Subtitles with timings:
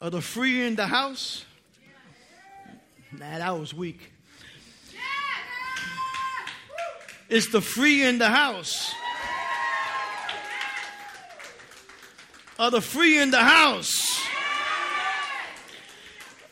[0.00, 1.44] Are the free in the house?
[3.10, 4.12] Nah, that was weak.
[7.28, 8.94] It's the free in the house?
[12.58, 14.26] Are the free in the house?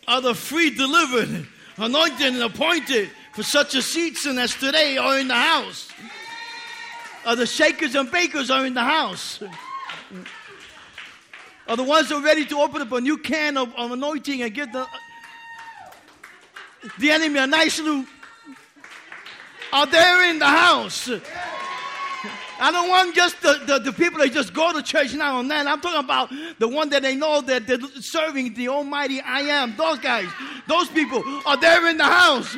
[0.08, 1.46] Are the free delivered,
[1.78, 5.88] anointed, and appointed for such a season as today are in the house?
[7.24, 9.40] Are the shakers and bakers are in the house?
[11.68, 14.42] Are the ones that are ready to open up a new can of, of anointing
[14.42, 14.86] and give the,
[16.98, 18.04] the enemy a nice little.
[19.72, 21.10] Are they in the house?
[22.58, 25.50] I don't want just the, the, the, people that just go to church now and
[25.50, 25.68] then.
[25.68, 29.76] I'm talking about the one that they know that they're serving the Almighty I am.
[29.76, 30.28] Those guys,
[30.66, 32.56] those people are there in the house.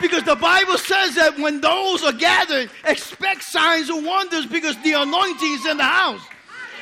[0.00, 4.92] Because the Bible says that when those are gathered, expect signs and wonders because the
[4.92, 6.22] anointing is in the house.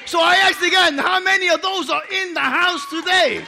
[0.09, 3.45] So I ask again, how many of those are in the house today?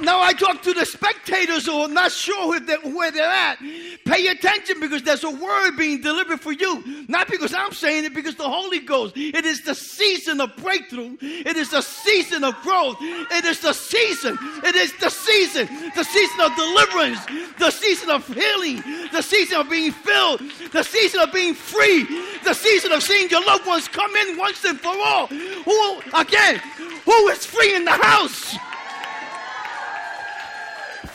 [0.00, 3.58] Now I talk to the spectators who are not sure they're, where they're at.
[4.04, 7.06] Pay attention because there's a word being delivered for you.
[7.08, 9.16] Not because I'm saying it, because the Holy Ghost.
[9.16, 11.16] It is the season of breakthrough.
[11.20, 12.96] It is the season of growth.
[13.00, 14.38] It is the season.
[14.64, 15.66] It is the season.
[15.94, 17.20] The season of deliverance.
[17.58, 18.82] The season of healing.
[19.12, 20.40] The season of being filled.
[20.72, 22.04] The season of being free.
[22.44, 25.26] The season of seeing your loved ones come in once and for all.
[25.28, 26.60] Who, again,
[27.04, 28.56] who is free in the house?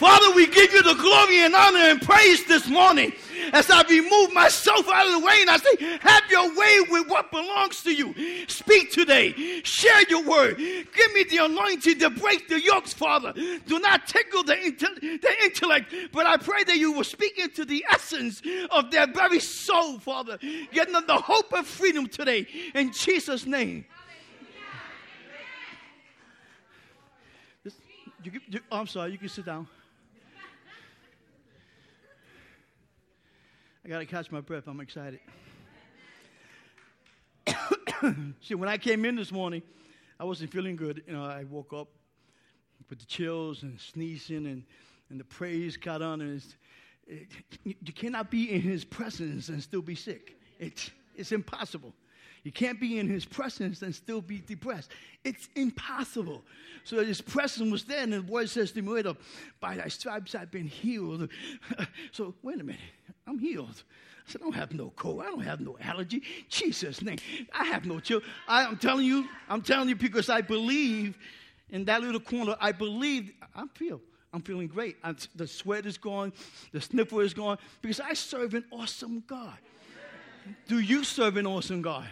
[0.01, 3.13] Father, we give you the glory and honor and praise this morning
[3.53, 7.07] as I remove myself out of the way and I say, Have your way with
[7.07, 8.15] what belongs to you.
[8.47, 9.61] Speak today.
[9.61, 10.57] Share your word.
[10.57, 13.31] Give me the anointing to break the yokes, Father.
[13.31, 14.55] Do not tickle the,
[15.21, 18.41] the intellect, but I pray that you will speak into the essence
[18.71, 20.39] of their very soul, Father.
[20.71, 22.47] Get them the hope of freedom today.
[22.73, 23.85] In Jesus' name.
[28.23, 29.67] You, you, I'm sorry, you can sit down.
[33.83, 34.67] I got to catch my breath.
[34.67, 35.19] I'm excited.
[38.41, 39.63] See, when I came in this morning,
[40.19, 41.03] I wasn't feeling good.
[41.07, 41.87] You know, I woke up
[42.89, 44.63] with the chills and sneezing, and,
[45.09, 46.21] and the praise got on.
[46.21, 46.43] And
[47.07, 47.27] it,
[47.63, 50.37] you cannot be in His presence and still be sick.
[50.59, 51.95] It's, it's impossible.
[52.43, 54.89] You can't be in his presence and still be depressed.
[55.23, 56.43] It's impossible.
[56.83, 59.03] So his presence was there, and the word says to me,
[59.59, 61.29] by thy stripes I've been healed.
[62.11, 62.81] so wait a minute,
[63.27, 63.83] I'm healed.
[64.27, 65.21] I said, I don't have no cold.
[65.21, 66.21] I don't have no allergy.
[66.49, 67.17] Jesus' name.
[67.53, 68.21] I have no chill.
[68.47, 71.17] I, am telling you, I'm telling you because I believe
[71.69, 72.55] in that little corner.
[72.59, 74.01] I believe, I feel.
[74.33, 74.95] I'm feeling great.
[75.03, 76.31] I'm, the sweat is gone.
[76.71, 79.57] The sniffle is gone because I serve an awesome God.
[80.67, 82.07] Do you serve an awesome God?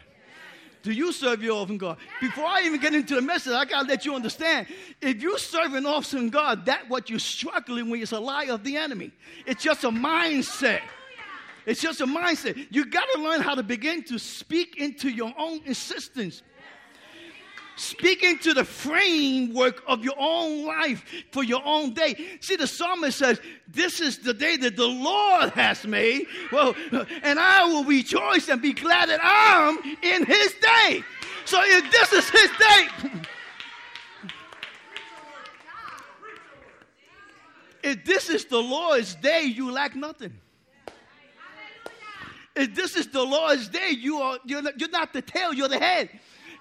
[0.82, 1.98] Do you serve your awesome God?
[2.22, 4.68] Before I even get into the message, I gotta let you understand.
[5.02, 8.64] If you serve an awesome God, that what you're struggling with is a lie of
[8.64, 9.12] the enemy.
[9.46, 10.82] It's just a mindset.
[11.66, 12.68] It's just a mindset.
[12.72, 16.42] You gotta learn how to begin to speak into your own existence.
[17.80, 22.14] Speaking to the framework of your own life for your own day.
[22.42, 23.40] See, the psalmist says,
[23.70, 26.28] This is the day that the Lord has made.
[26.52, 26.76] Well,
[27.24, 31.04] and I will rejoice and be glad that I'm in his day.
[31.46, 32.88] So if this is his day,
[37.82, 40.34] if this is the Lord's day, you lack nothing.
[42.68, 45.80] This is the Lord's day, you are you're not, you're not the tail, you're the
[45.80, 46.10] head.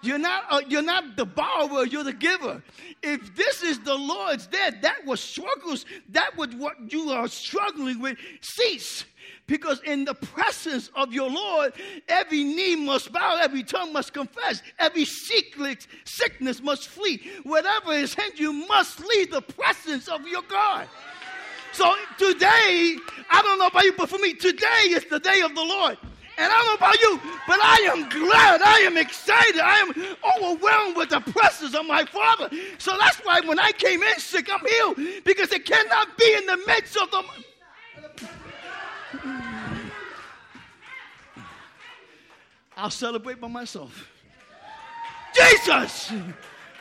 [0.00, 2.62] You're not, uh, you're not the borrower, you're the giver.
[3.02, 8.00] If this is the Lord's day, that was struggles, that was what you are struggling
[8.00, 9.04] with, cease.
[9.48, 11.72] Because in the presence of your Lord,
[12.06, 17.20] every knee must bow, every tongue must confess, every sickness, sickness must flee.
[17.42, 20.86] Whatever is in you must leave the presence of your God.
[21.78, 22.96] So today,
[23.30, 25.96] I don't know about you, but for me, today is the day of the Lord.
[26.36, 29.90] And I don't know about you, but I am glad, I am excited, I am
[30.36, 32.50] overwhelmed with the presence of my Father.
[32.78, 36.46] So that's why when I came in sick, I'm healed because it cannot be in
[36.46, 37.22] the midst of the.
[42.76, 44.10] I'll celebrate by myself.
[45.32, 46.10] Jesus!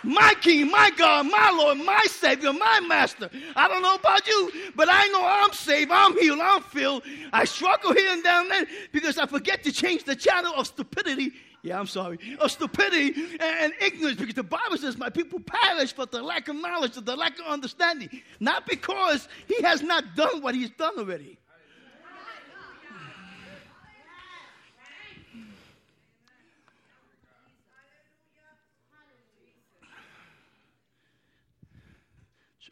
[0.03, 3.29] My King, my God, my Lord, my Savior, my Master.
[3.55, 7.03] I don't know about you, but I know I'm saved, I'm healed, I'm filled.
[7.33, 11.33] I struggle here and down there because I forget to change the channel of stupidity.
[11.63, 12.19] Yeah, I'm sorry.
[12.39, 16.47] Of stupidity and, and ignorance because the Bible says my people perish for the lack
[16.47, 18.21] of knowledge, for the lack of understanding.
[18.39, 21.37] Not because he has not done what he's done already.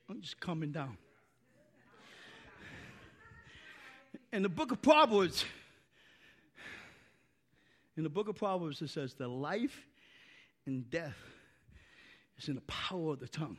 [0.09, 0.97] I'm just coming down.
[4.31, 5.45] In the book of Proverbs,
[7.97, 9.85] in the book of Proverbs, it says, The life
[10.65, 11.17] and death
[12.37, 13.57] is in the power of the tongue.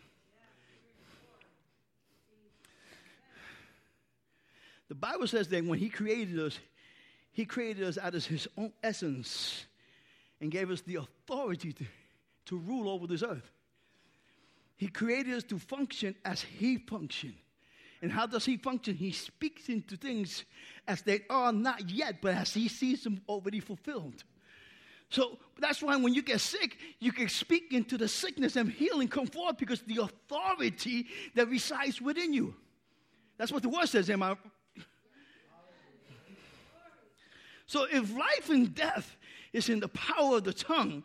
[4.88, 6.58] The Bible says that when He created us,
[7.32, 9.64] He created us out of His own essence
[10.40, 11.84] and gave us the authority to,
[12.46, 13.50] to rule over this earth.
[14.76, 17.34] He created us to function as He functioned.
[18.02, 18.94] And how does He function?
[18.94, 20.44] He speaks into things
[20.86, 24.24] as they are not yet, but as He sees them already fulfilled.
[25.08, 29.08] So that's why when you get sick, you can speak into the sickness and healing
[29.08, 32.54] come forth because the authority that resides within you.
[33.38, 34.10] That's what the word says.
[34.10, 34.36] Am I?
[37.66, 39.16] So if life and death
[39.52, 41.02] is in the power of the tongue,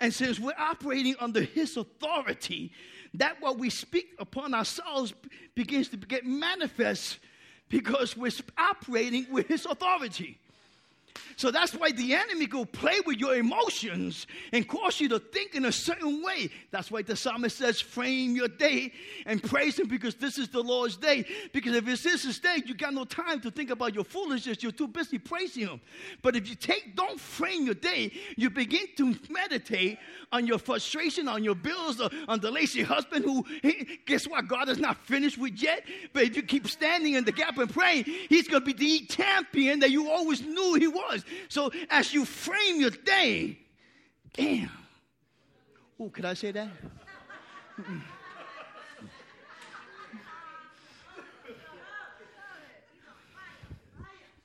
[0.00, 2.72] and since we're operating under his authority,
[3.14, 5.12] that what we speak upon ourselves
[5.54, 7.18] begins to get manifest
[7.68, 10.38] because we're operating with his authority.
[11.36, 15.54] So that's why the enemy go play with your emotions and cause you to think
[15.54, 16.50] in a certain way.
[16.70, 18.92] That's why the psalmist says, frame your day
[19.26, 21.24] and praise him because this is the Lord's day.
[21.52, 24.62] Because if it's his day, you got no time to think about your foolishness.
[24.62, 25.80] You're too busy praising him.
[26.22, 29.98] But if you take, don't frame your day, you begin to meditate
[30.32, 33.44] on your frustration, on your bills, uh, on the lazy husband who,
[34.06, 35.84] guess what, God is not finished with yet.
[36.12, 39.06] But if you keep standing in the gap and praying, he's going to be the
[39.06, 41.07] champion that you always knew he was.
[41.48, 43.58] So as you frame your day,
[44.32, 44.70] damn.
[46.00, 46.68] Oh, could I say that?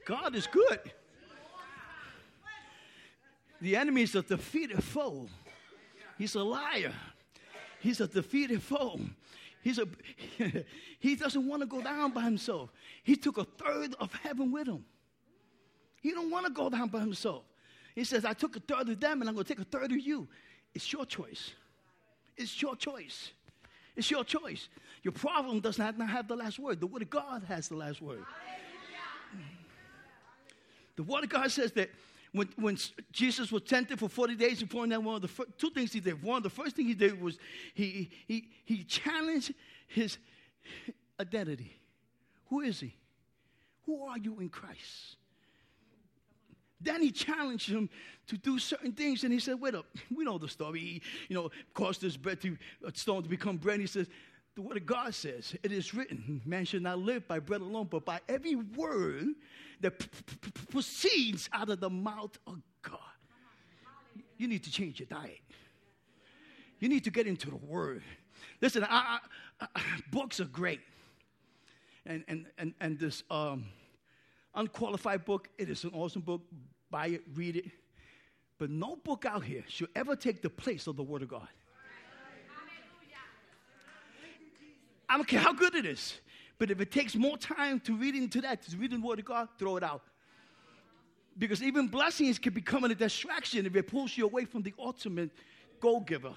[0.06, 0.80] God is good.
[3.62, 5.30] The enemy is a defeated foe.
[6.18, 6.94] He's a liar.
[7.80, 9.00] He's a defeated foe.
[9.62, 9.88] He's a,
[11.00, 12.69] he doesn't want to go down by himself.
[13.04, 14.83] He took a third of heaven with him.
[16.03, 17.44] He don't want to go down by himself.
[17.95, 19.89] He says, I took a third of them and I'm going to take a third
[19.89, 20.27] of you.
[20.75, 21.51] It's your choice.
[22.35, 23.31] It's your choice.
[23.95, 24.67] It's your choice.
[25.01, 26.81] Your problem does not have the last word.
[26.81, 28.25] The Word of God has the last word.
[30.97, 31.89] The Word of God says that
[32.33, 32.77] when, when
[33.13, 36.01] Jesus was tempted for 40 days and 40 nights, one of the two things he
[36.01, 36.21] did.
[36.21, 37.38] One, of the first thing he did was
[37.73, 39.53] he, he, he challenged
[39.88, 40.17] his
[41.17, 41.77] identity.
[42.50, 42.94] Who is he?
[43.85, 45.17] Who are you in Christ?
[46.83, 47.89] Then he challenged him
[48.27, 49.85] to do certain things, and he said, "Wait up,
[50.15, 50.80] we know the story.
[50.80, 52.57] He, you know, caused this bread to
[52.94, 54.07] stone to become bread." He says,
[54.56, 57.88] "The word of God says it is written: Man should not live by bread alone,
[57.89, 59.27] but by every word
[59.81, 60.06] that
[60.69, 63.00] proceeds out of the mouth of God."
[64.38, 65.39] You need to change your diet.
[66.79, 68.03] You need to get into the Word.
[68.59, 69.19] Listen, I,
[69.62, 69.81] I, I,
[70.12, 70.81] books are great,
[72.06, 73.24] and and and and this.
[73.31, 73.65] Um,
[74.56, 75.50] unqualified book.
[75.57, 76.41] It is an awesome book
[76.93, 77.65] buy it, read it.
[78.59, 81.47] But no book out here should ever take the place of the Word of God.
[85.09, 86.19] I don't care how good it is,
[86.59, 89.25] but if it takes more time to read into that, to read the Word of
[89.25, 90.03] God, throw it out.
[91.35, 95.31] Because even blessings can become a distraction if it pulls you away from the ultimate
[95.79, 96.35] goal giver.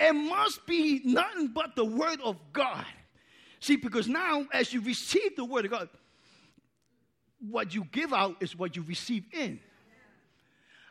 [0.00, 2.86] It must be nothing but the Word of God.
[3.60, 5.90] See, because now as you receive the Word of God,
[7.48, 9.60] what you give out is what you receive in.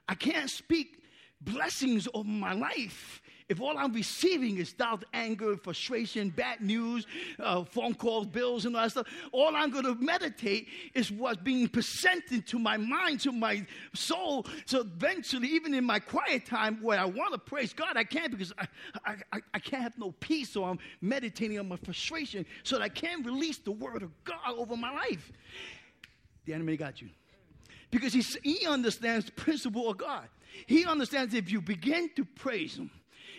[0.08, 1.04] I can't speak
[1.42, 7.08] blessings over my life if all I'm receiving is doubt, anger, frustration, bad news,
[7.40, 11.42] uh, phone calls, bills, and all that stuff, all I'm going to meditate is what's
[11.42, 13.66] being presented to my mind, to my
[13.96, 14.46] soul.
[14.66, 18.30] So eventually, even in my quiet time where I want to praise God, I can't
[18.30, 18.68] because I,
[19.34, 20.50] I, I, can't have no peace.
[20.50, 24.58] So I'm meditating on my frustration so that I can't release the word of God
[24.58, 25.32] over my life
[26.50, 27.10] the enemy got you.
[27.92, 30.28] Because he, he understands the principle of God.
[30.66, 32.90] He understands if you begin to praise him,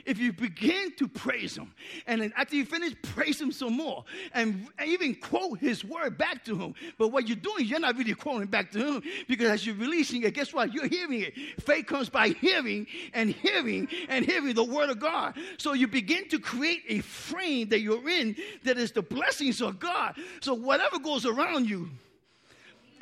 [0.07, 1.75] if you begin to praise him,
[2.07, 6.45] and then after you finish, praise him some more, and even quote his word back
[6.45, 6.75] to him.
[6.99, 10.23] But what you're doing, you're not really quoting back to him because as you're releasing
[10.23, 10.73] it, guess what?
[10.73, 11.35] You're hearing it.
[11.61, 15.37] Faith comes by hearing and hearing and hearing the word of God.
[15.59, 19.81] So you begin to create a frame that you're in that is the blessings of
[19.81, 20.15] God.
[20.41, 21.91] So whatever goes around you,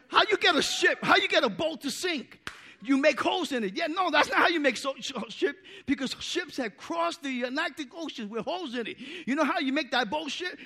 [0.09, 0.99] how you get a ship?
[1.03, 2.51] How you get a boat to sink?
[2.83, 3.77] You make holes in it.
[3.77, 4.95] Yeah, no, that's not how you make so,
[5.29, 8.97] ship because ships have crossed the Atlantic Ocean with holes in it.
[9.27, 10.59] You know how you make that boat ship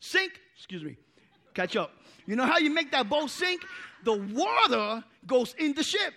[0.00, 0.32] sink?
[0.56, 0.96] Excuse me.
[1.54, 1.92] Catch up.
[2.26, 3.62] You know how you make that boat sink?
[4.04, 6.12] The water goes in the ship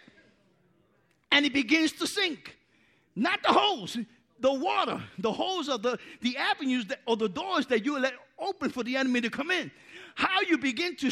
[1.32, 2.58] and it begins to sink.
[3.16, 3.98] Not the holes.
[4.40, 8.14] the water, the holes are the, the avenues that, or the doors that you let
[8.38, 9.72] open for the enemy to come in.
[10.16, 11.12] How you begin to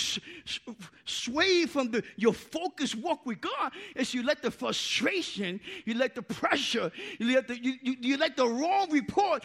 [1.05, 6.15] sway from the, your focused walk with God is you let the frustration, you let
[6.15, 9.43] the pressure, you let the, you, you, you let the wrong report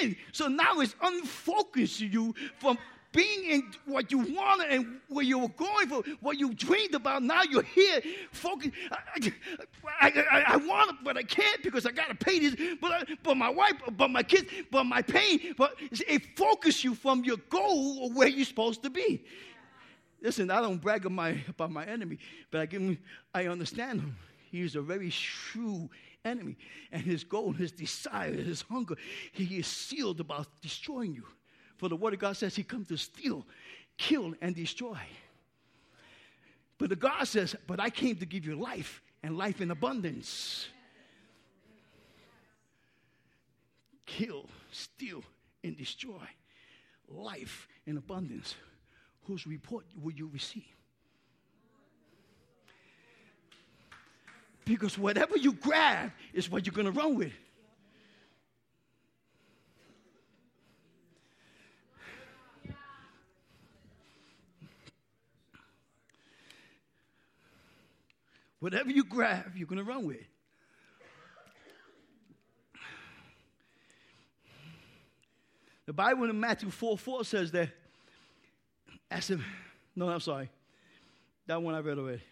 [0.00, 0.16] in.
[0.32, 2.78] So now it's unfocused you from
[3.14, 7.22] being in what you wanted and where you were going for, what you dreamed about.
[7.22, 8.02] Now you're here,
[8.32, 8.72] focus.
[8.90, 9.32] I,
[10.00, 12.76] I, I, I want it, but I can't because I got to pay this.
[12.80, 15.54] But, I, but my wife, but my kids, but my pain.
[15.56, 19.24] But it focuses you from your goal or where you're supposed to be.
[20.20, 22.18] Listen, I don't brag my, about my enemy,
[22.50, 22.98] but I, give him,
[23.32, 24.16] I understand him.
[24.50, 25.90] He's a very shrewd
[26.24, 26.56] enemy.
[26.90, 28.96] And his goal, his desire, his hunger,
[29.32, 31.24] he is sealed about destroying you.
[31.76, 33.44] For the word of God says he comes to steal,
[33.96, 34.98] kill, and destroy.
[36.78, 40.68] But the God says, But I came to give you life and life in abundance.
[44.06, 45.22] Kill, steal,
[45.62, 46.28] and destroy.
[47.08, 48.54] Life in abundance.
[49.26, 50.64] Whose report will you receive?
[54.64, 57.32] Because whatever you grab is what you're going to run with.
[68.64, 70.24] Whatever you grab, you're going to run with.
[75.84, 77.68] The Bible in Matthew 4 4 says that,
[79.10, 79.38] as a,
[79.94, 80.48] no, I'm sorry.
[81.46, 82.22] That one I read already.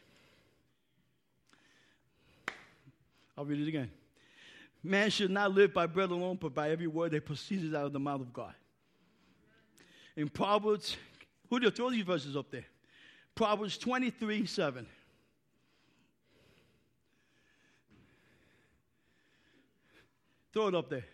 [3.36, 3.90] I'll read it again.
[4.82, 7.92] Man should not live by bread alone, but by every word that proceeds out of
[7.92, 8.54] the mouth of God.
[10.16, 10.96] In Proverbs,
[11.50, 12.64] who do you throw these verses up there?
[13.34, 14.86] Proverbs 23 7.
[20.52, 21.04] Throw it up there.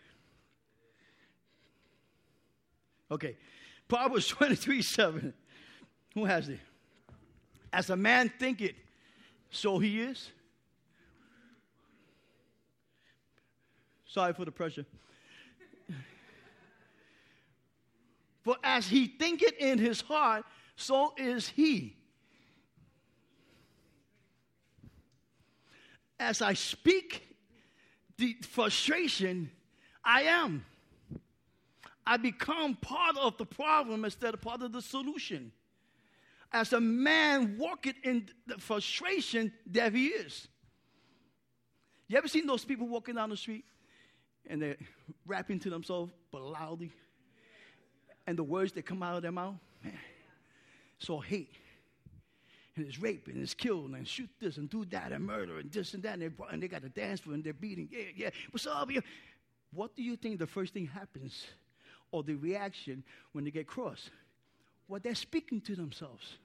[3.11, 3.37] Okay.
[3.87, 5.33] Proverbs 23 7.
[6.13, 6.59] Who has it?
[7.71, 8.75] As a man thinketh,
[9.51, 10.29] so he is.
[14.05, 14.85] Sorry for the pressure.
[18.43, 21.95] For as he thinketh in his heart, so is he.
[26.19, 27.28] As I speak
[28.19, 29.49] the frustration,
[30.03, 30.65] I am.
[32.05, 35.51] I become part of the problem instead of part of the solution.
[36.51, 40.47] As a man walking in the frustration, there he is.
[42.07, 43.65] You ever seen those people walking down the street
[44.47, 44.77] and they're
[45.25, 46.91] rapping to themselves, but loudly?
[48.25, 49.97] And the words that come out of their mouth, man,
[51.07, 51.49] all hate
[52.79, 55.71] and it's rape and it's kill and shoot this and do that and murder and
[55.71, 57.89] this and that and, they, and they got to dance for and they're beating.
[57.91, 58.29] Yeah, yeah.
[58.51, 58.89] What's up?
[59.71, 61.45] What do you think the first thing happens
[62.11, 64.09] or the reaction when they get crossed?
[64.87, 66.37] Well, they're speaking to themselves.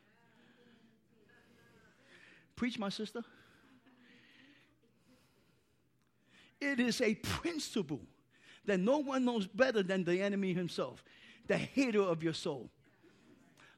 [2.57, 3.23] Preach, my sister.
[6.61, 8.01] It is a principle
[8.65, 11.05] that no one knows better than the enemy himself,
[11.47, 12.71] the hater of your soul.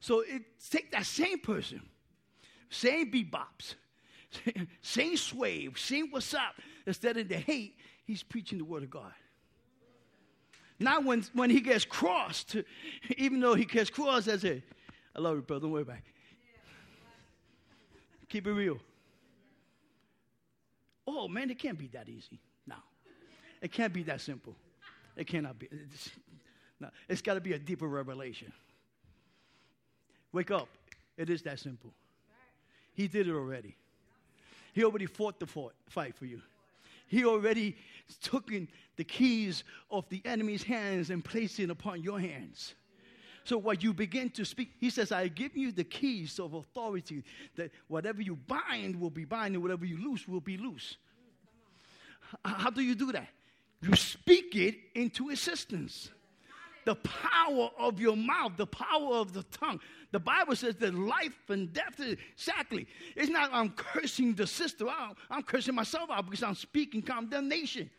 [0.00, 1.80] So it take that same person
[2.68, 3.74] same bebops,
[4.82, 6.54] same sway, same what's up.
[6.86, 9.12] Instead of the hate, he's preaching the word of God.
[10.78, 12.56] Now, when, when he gets crossed,
[13.16, 14.62] even though he gets crossed, I say,
[15.14, 15.62] I love you, brother.
[15.62, 16.02] Don't worry about it.
[18.28, 18.78] Keep it real.
[21.06, 22.40] Oh, man, it can't be that easy.
[22.66, 22.76] No.
[23.62, 24.54] It can't be that simple.
[25.16, 25.68] It cannot be.
[25.70, 26.10] It's,
[26.80, 28.52] no, it's got to be a deeper revelation.
[30.32, 30.68] Wake up.
[31.16, 31.94] It is that simple.
[32.96, 33.76] He did it already.
[34.72, 36.40] He already fought the fight for you.
[37.06, 37.76] He already
[38.22, 42.74] took in the keys of the enemy's hands and placed it upon your hands.
[43.44, 47.22] So what you begin to speak, he says, I give you the keys of authority
[47.54, 50.96] that whatever you bind will be bind and whatever you loose will be loose.
[52.44, 53.28] How do you do that?
[53.82, 56.10] You speak it into existence
[56.86, 59.80] the power of your mouth, the power of the tongue.
[60.12, 62.86] The Bible says that life and death is exactly.
[63.16, 67.90] It's not I'm cursing the sister out, I'm cursing myself out because I'm speaking condemnation.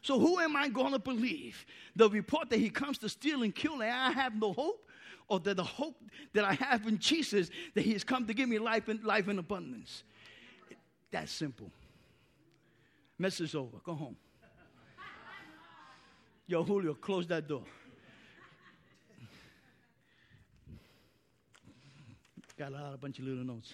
[0.00, 1.66] So who am I going to believe?
[1.96, 4.88] The report that he comes to steal and kill and I have no hope?
[5.28, 5.96] Or that the hope
[6.34, 9.28] that I have in Jesus that he has come to give me life and life
[9.28, 10.04] in abundance?
[11.10, 11.70] That's simple.
[13.18, 13.78] Message over.
[13.84, 14.16] Go home.
[16.46, 17.62] Yo, Julio, close that door.
[22.58, 23.72] Got a lot, bunch of little notes.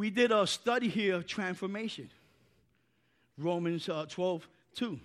[0.00, 2.08] we did a study here of transformation.
[3.36, 4.98] Romans uh, 12, 2.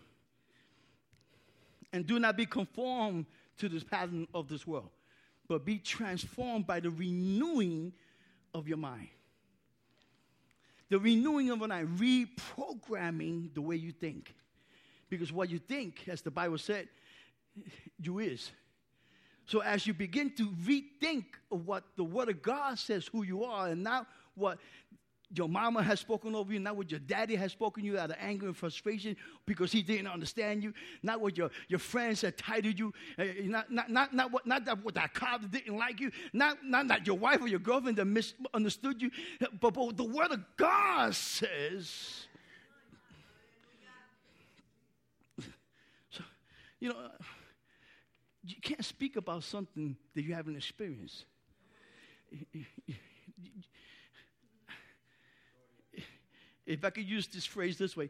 [1.91, 3.25] And do not be conformed
[3.57, 4.89] to this pattern of this world,
[5.49, 7.91] but be transformed by the renewing
[8.53, 9.09] of your mind.
[10.89, 14.35] The renewing of your mind, reprogramming the way you think.
[15.09, 16.87] Because what you think, as the Bible said,
[18.01, 18.51] you is.
[19.45, 23.67] So as you begin to rethink what the Word of God says who you are,
[23.67, 24.57] and not what
[25.33, 28.17] your mama has spoken over you, not what your daddy has spoken you out of
[28.19, 29.15] anger and frustration
[29.45, 33.71] because he didn't understand you, not what your, your friends had titled you, uh, not,
[33.71, 37.07] not, not, not, what, not that what that cop didn't like you, not, not that
[37.07, 39.09] your wife or your girlfriend that misunderstood you,
[39.59, 42.27] but, but the word of God says.
[46.09, 46.23] So,
[46.79, 46.95] you know,
[48.43, 51.25] you can't speak about something that you haven't experienced
[56.65, 58.09] if I could use this phrase this way,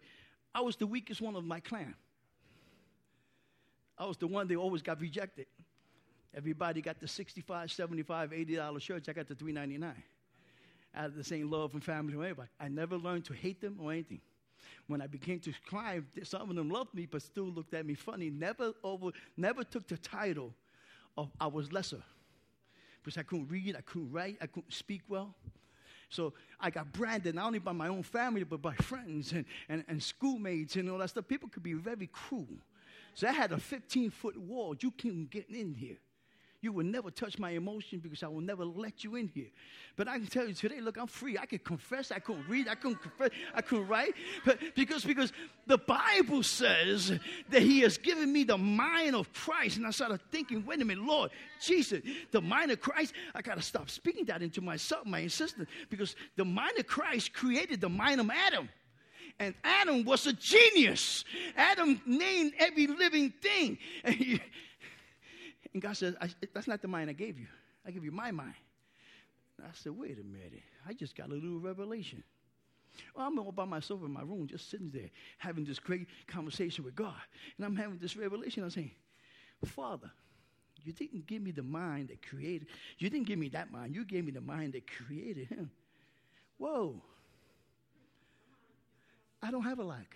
[0.53, 1.93] I was the weakest one of my clan.
[3.97, 5.47] I was the one that always got rejected.
[6.33, 9.07] Everybody got the 65, 75, 80 dollar shirts.
[9.07, 10.03] I got the 399.
[10.93, 12.50] I had the same love and family from everybody.
[12.59, 14.21] I never learned to hate them or anything.
[14.88, 17.95] When I began to climb, some of them loved me but still looked at me
[17.95, 18.29] funny.
[18.29, 20.53] Never over, never took the title
[21.17, 22.03] of I was lesser.
[23.03, 25.35] Because I couldn't read, I couldn't write, I couldn't speak well.
[26.09, 29.83] So I got branded not only by my own family, but by friends and, and,
[29.88, 31.27] and schoolmates and all that stuff.
[31.27, 32.59] People could be very cruel.
[33.13, 34.75] So I had a 15 foot wall.
[34.79, 35.97] You can't get in here.
[36.65, 39.51] You will never touch my emotion because I will never let you in here.
[39.95, 41.38] But I can tell you today, look, I'm free.
[41.38, 42.12] I can confess.
[42.12, 42.67] I couldn't read.
[42.67, 43.29] I couldn't confess.
[43.53, 44.15] I couldn't write.
[44.43, 45.31] But because because
[45.67, 47.12] the Bible says
[47.51, 50.86] that He has given me the mind of Christ, and I started thinking, wait a
[50.86, 51.29] minute, Lord
[51.62, 53.13] Jesus, the mind of Christ.
[53.36, 57.31] I got to stop speaking that into myself, my insistence, because the mind of Christ
[57.31, 58.69] created the mind of Adam.
[59.38, 61.25] And Adam was a genius.
[61.55, 63.78] Adam named every living thing.
[65.75, 66.15] And God says,
[66.53, 67.47] That's not the mind I gave you.
[67.85, 68.55] I give you my mind.
[69.57, 70.63] And I said, Wait a minute.
[70.88, 72.23] I just got a little revelation.
[73.13, 76.85] Well, I'm all by myself in my room, just sitting there, having this great conversation
[76.85, 77.19] with God.
[77.57, 78.63] And I'm having this revelation.
[78.63, 78.91] I'm saying,
[79.65, 80.09] Father,
[80.81, 82.69] you didn't give me the mind that created.
[82.97, 83.93] You didn't give me that mind.
[83.93, 85.69] You gave me the mind that created him.
[86.57, 87.01] Whoa.
[89.43, 90.15] I don't have a lack.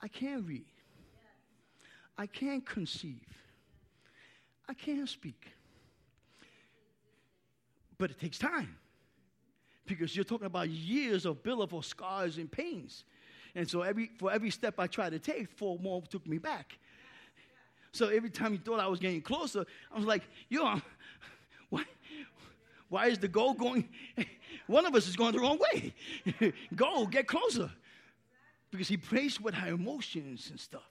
[0.00, 0.66] I can't read.
[2.20, 3.24] I can't conceive.
[4.68, 5.42] I can't speak.
[7.96, 8.76] But it takes time
[9.86, 13.04] because you're talking about years of billable scars and pains.
[13.54, 16.78] And so every, for every step I tried to take, four more took me back.
[17.92, 20.78] So every time you thought I was getting closer, I was like, yo,
[21.70, 21.84] why,
[22.90, 23.88] why is the goal going?
[24.66, 25.94] One of us is going the wrong way.
[26.76, 27.70] Go, get closer.
[28.70, 30.82] Because he plays with our emotions and stuff.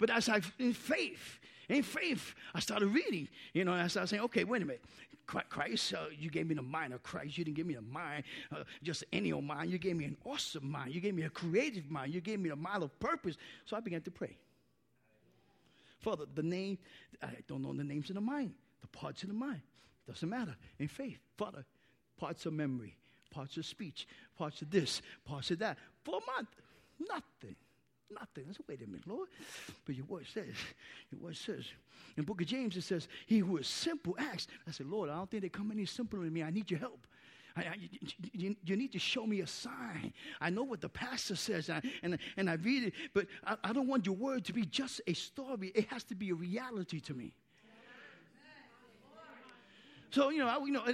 [0.00, 4.22] But as I, in faith, in faith, I started reading, you know, I started saying,
[4.24, 4.82] okay, wait a minute.
[5.26, 7.38] Christ, uh, you gave me the mind of Christ.
[7.38, 9.70] You didn't give me a mind, uh, just any old mind.
[9.70, 10.92] You gave me an awesome mind.
[10.92, 12.12] You gave me a creative mind.
[12.12, 13.36] You gave me a mind of purpose.
[13.64, 14.36] So I began to pray.
[16.00, 16.78] Father, the name,
[17.22, 19.60] I don't know the names of the mind, the parts of the mind.
[20.08, 20.56] Doesn't matter.
[20.80, 21.64] In faith, Father,
[22.18, 22.96] parts of memory,
[23.30, 25.78] parts of speech, parts of this, parts of that.
[26.04, 26.48] For a month,
[26.98, 27.54] nothing.
[28.12, 28.46] Nothing.
[28.48, 29.28] I said, wait a minute, Lord.
[29.86, 30.54] But your word says,
[31.10, 31.64] your word says,
[32.16, 34.48] in book of James, it says, he who is simple acts.
[34.66, 36.42] I said, Lord, I don't think they come any simpler than me.
[36.42, 37.06] I need your help.
[37.56, 37.74] I, I,
[38.32, 40.12] you, you, need to show me a sign.
[40.40, 43.56] I know what the pastor says, and I, and, and I read it, but I,
[43.64, 45.72] I don't want your word to be just a story.
[45.74, 47.34] It has to be a reality to me.
[50.10, 50.84] So, you know, I, you know,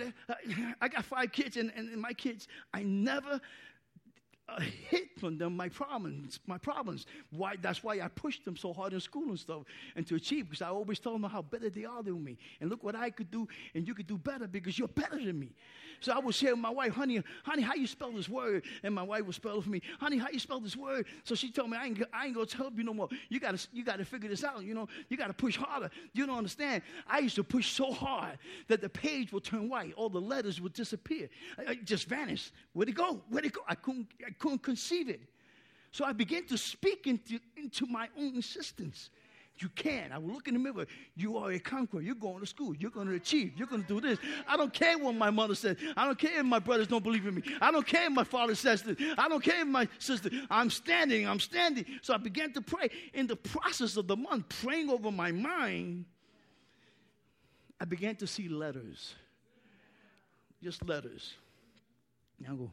[0.81, 3.41] I got five kids, and, and my kids, I never
[4.61, 7.07] hit from them my problems, my problems.
[7.31, 7.57] Why?
[7.61, 9.63] That's why I pushed them so hard in school and stuff,
[9.97, 12.71] and to achieve because I always told them how better they are than me, and
[12.71, 15.51] look what I could do, and you could do better because you're better than me.
[16.01, 18.65] So I would share to my wife, honey, honey, how you spell this word?
[18.83, 21.07] And my wife would spell it for me, honey, how you spell this word?
[21.25, 23.09] So she told me, I ain't, I ain't gonna tell you no more.
[23.29, 24.63] You gotta, you gotta figure this out.
[24.63, 25.91] You know, you gotta push harder.
[26.13, 26.83] You don't understand.
[27.07, 30.61] I used to push so hard that the page would turn white, all the letters
[30.61, 31.29] would disappear,
[31.59, 32.53] I, I just vanish.
[32.73, 33.23] Where'd it go?
[33.31, 33.63] Where'd it go?
[33.67, 35.21] I couldn't, I couldn't conceive it.
[35.91, 39.11] So I began to speak into, into my own existence.
[39.59, 40.13] You can.
[40.13, 40.87] I will look in the mirror.
[41.15, 42.03] You are a conqueror.
[42.03, 42.77] You're going to school.
[42.77, 43.55] You're going to achieve.
[43.57, 44.19] You're going to do this.
[44.47, 45.79] I don't care what my mother says.
[45.97, 47.43] I don't care if my brothers don't believe in me.
[47.63, 48.99] I don't care if my father says this.
[49.17, 50.29] I don't care if my sister.
[50.51, 51.27] I'm standing.
[51.27, 51.87] I'm standing.
[52.03, 52.91] So I began to pray.
[53.15, 56.05] In the process of the month, praying over my mind,
[57.81, 59.15] I began to see letters
[60.63, 61.35] just letters.
[62.39, 62.71] And I go,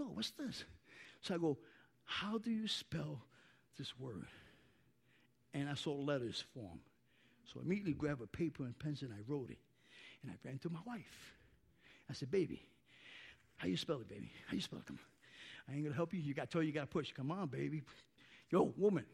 [0.00, 0.64] no, what's this?
[1.20, 1.58] So I go,
[2.04, 3.22] how do you spell
[3.78, 4.26] this word?
[5.52, 6.80] And I saw letters form.
[7.44, 9.58] So I immediately grabbed a paper and pencil and I wrote it.
[10.22, 11.34] And I ran to my wife.
[12.08, 12.62] I said, baby,
[13.56, 14.30] how you spell it, baby?
[14.48, 14.86] How you spell it?
[14.86, 15.72] Come on.
[15.72, 16.20] I ain't gonna help you.
[16.20, 17.12] You got to tell you, you got to push.
[17.12, 17.82] Come on, baby.
[18.50, 19.04] Yo, woman,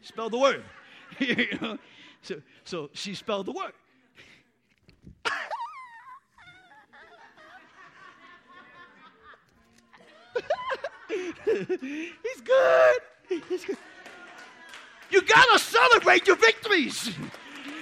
[0.00, 0.64] spell the word.
[1.18, 1.78] you know?
[2.22, 3.72] So, so she spelled the word.
[11.44, 12.98] He's good.
[13.48, 13.76] He's good.
[15.10, 17.10] You gotta celebrate your victories.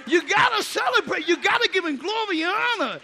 [0.05, 1.27] You gotta celebrate.
[1.27, 2.99] You gotta give him glory and honor.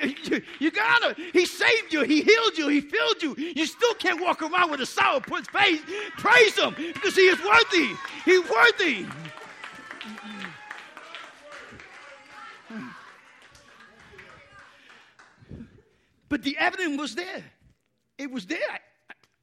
[0.00, 1.16] You, you, gotta.
[1.32, 2.02] He saved you.
[2.02, 2.68] He healed you.
[2.68, 3.34] He filled you.
[3.36, 5.80] You still can't walk around with a sour puss face.
[6.18, 7.94] Praise him because he is worthy.
[8.24, 9.06] He's worthy.
[16.28, 17.44] But the evidence was there.
[18.16, 18.78] It was there.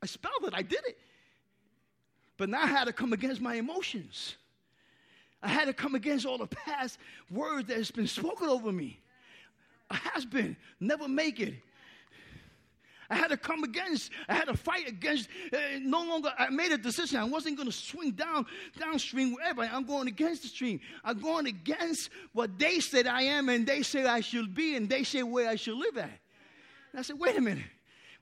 [0.01, 0.53] I, spelled it.
[0.53, 0.97] I did it.
[2.37, 4.35] But now I had to come against my emotions.
[5.41, 6.97] I had to come against all the past
[7.29, 8.99] words that has been spoken over me.
[9.91, 11.55] Has been, never make it.
[13.09, 16.71] I had to come against, I had to fight against, uh, no longer, I made
[16.71, 17.19] a decision.
[17.19, 18.45] I wasn't going to swing down,
[18.77, 19.63] downstream wherever.
[19.63, 20.79] I'm going against the stream.
[21.03, 24.87] I'm going against what they said I am and they say I should be and
[24.87, 26.11] they say where I should live at.
[26.91, 27.65] And I said, wait a minute,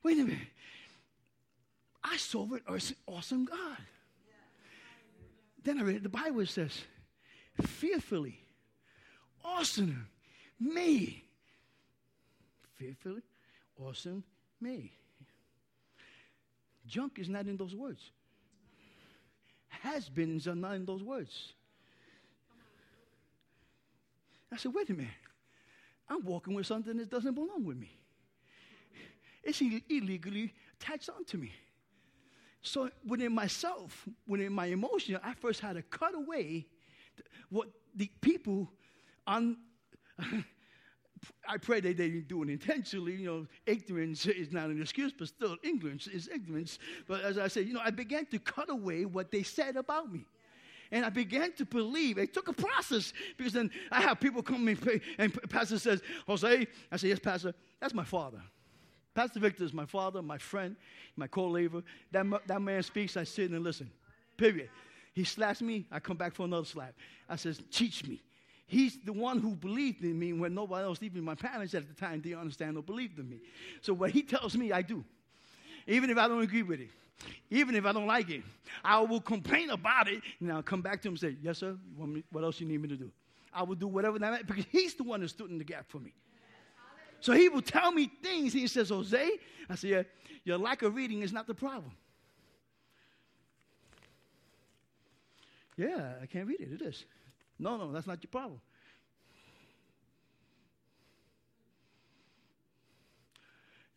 [0.04, 0.48] wait a minute.
[2.10, 3.78] I saw serve an awesome God.
[5.64, 6.82] Then I read the Bible says,
[7.62, 8.40] fearfully,
[9.44, 10.08] awesome,
[10.60, 11.24] me.
[12.78, 13.24] Fearfully,
[13.84, 14.24] awesome,
[14.62, 14.92] me.
[16.88, 18.12] Junk is not in those words.
[19.68, 21.54] Has beens are not in those words.
[24.52, 25.12] I said, wait a minute.
[26.10, 27.92] I'm walking with something that doesn't belong with me.
[29.44, 31.52] It's illegally attached onto me.
[32.62, 36.66] So within myself, within my emotion, I first had to cut away
[37.50, 38.72] what the people
[39.26, 39.58] on.
[41.50, 43.16] I pray that they didn't do it intentionally.
[43.16, 46.78] You know, ignorance is not an excuse, but still, ignorance is ignorance.
[47.08, 50.12] But as I said, you know, I began to cut away what they said about
[50.12, 50.26] me.
[50.92, 52.18] And I began to believe.
[52.18, 56.02] It took a process because then I have people come and, pray, and Pastor says,
[56.28, 58.42] Jose, I say, yes, Pastor, that's my father.
[59.18, 60.76] Pastor Victor is my father, my friend,
[61.16, 61.82] my co-laborer.
[62.12, 63.90] That, that man speaks, I sit and listen.
[64.38, 64.70] Period.
[65.16, 66.94] He slaps me, I come back for another slap.
[67.28, 68.22] I says, teach me.
[68.68, 71.96] He's the one who believed in me when nobody else, even my parents at the
[71.96, 73.40] time, didn't understand or believed in me.
[73.82, 75.04] So what he tells me, I do.
[75.88, 76.90] Even if I don't agree with it.
[77.50, 78.44] Even if I don't like it.
[78.86, 81.76] I will complain about it, and I'll come back to him and say, yes, sir,
[82.30, 83.10] what else you need me to do?
[83.52, 85.98] I will do whatever that because he's the one that stood in the gap for
[85.98, 86.14] me.
[87.20, 88.54] So he will tell me things.
[88.54, 89.30] He says, Jose,
[89.70, 90.06] I said,
[90.44, 91.92] your lack of reading is not the problem.
[95.76, 96.74] Yeah, I can't read it.
[96.74, 97.06] It is.
[97.60, 98.60] No, no, that's not your problem.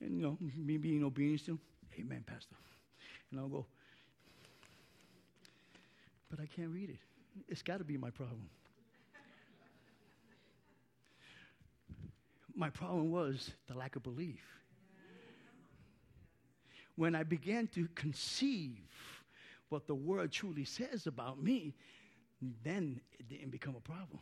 [0.00, 1.60] And, you know, me being obedient to him,
[1.98, 2.56] amen, Pastor.
[3.30, 3.66] And I'll go,
[6.30, 6.98] but I can't read it.
[7.48, 8.48] It's got to be my problem.
[12.54, 14.40] My problem was the lack of belief.
[16.96, 18.78] When I began to conceive
[19.68, 21.74] what the word truly says about me,
[22.64, 24.20] then it didn't become a problem.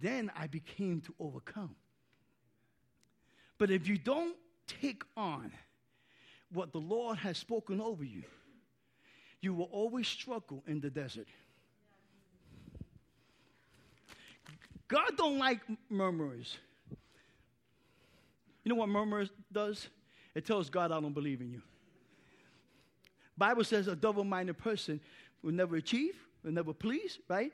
[0.00, 1.76] Then I became to overcome.
[3.58, 5.52] But if you don't take on
[6.52, 8.24] what the Lord has spoken over you,
[9.40, 11.28] you will always struggle in the desert.
[14.92, 16.58] God don't like murmurers.
[18.62, 19.88] You know what murmurs does?
[20.34, 21.62] It tells God I don't believe in you.
[23.38, 25.00] Bible says a double-minded person
[25.42, 27.50] will never achieve, will never please, right?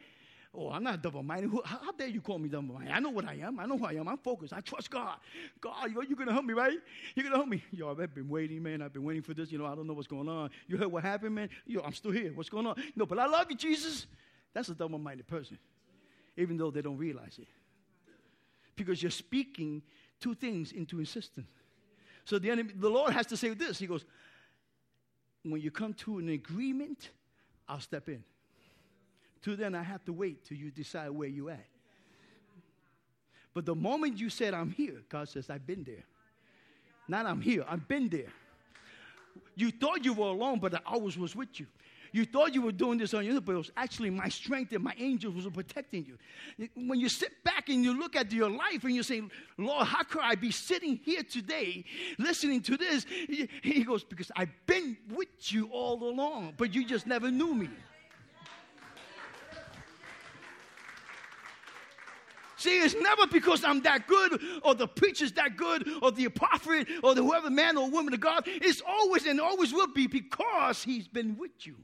[0.52, 1.52] Oh, I'm not double-minded.
[1.64, 2.92] How, how dare you call me double-minded?
[2.92, 3.60] I know what I am.
[3.60, 4.08] I know who I am.
[4.08, 4.52] I'm focused.
[4.52, 5.18] I trust God.
[5.60, 6.76] God, you're going to help me, right?
[7.14, 7.62] You're going to help me.
[7.70, 8.82] Yo, I've been waiting, man.
[8.82, 9.52] I've been waiting for this.
[9.52, 10.50] You know, I don't know what's going on.
[10.66, 11.50] You heard what happened, man?
[11.66, 12.32] Yo, I'm still here.
[12.34, 12.82] What's going on?
[12.96, 14.06] No, but I love you, Jesus.
[14.54, 15.56] That's a double-minded person
[16.38, 17.48] even though they don't realize it.
[18.76, 19.82] Because you're speaking
[20.20, 21.48] two things into existence.
[22.24, 23.78] So the enemy, the Lord has to say this.
[23.78, 24.04] He goes,
[25.42, 27.10] when you come to an agreement,
[27.68, 28.22] I'll step in.
[29.42, 31.66] Till then, I have to wait till you decide where you're at.
[33.52, 36.04] But the moment you said, I'm here, God says, I've been there.
[37.08, 38.32] Not I'm here, I've been there.
[39.56, 41.66] You thought you were alone, but I always was with you.
[42.12, 44.72] You thought you were doing this on your own, but it was actually my strength
[44.72, 46.68] and my angels were protecting you.
[46.74, 49.22] When you sit back and you look at your life and you say,
[49.56, 51.84] Lord, how could I be sitting here today
[52.18, 53.04] listening to this?
[53.62, 57.68] He goes, Because I've been with you all along, but you just never knew me.
[62.58, 66.88] See, it's never because I'm that good or the preacher's that good or the prophet
[67.04, 68.42] or the whoever man or woman of God.
[68.46, 71.76] It's always and always will be because he's been with you.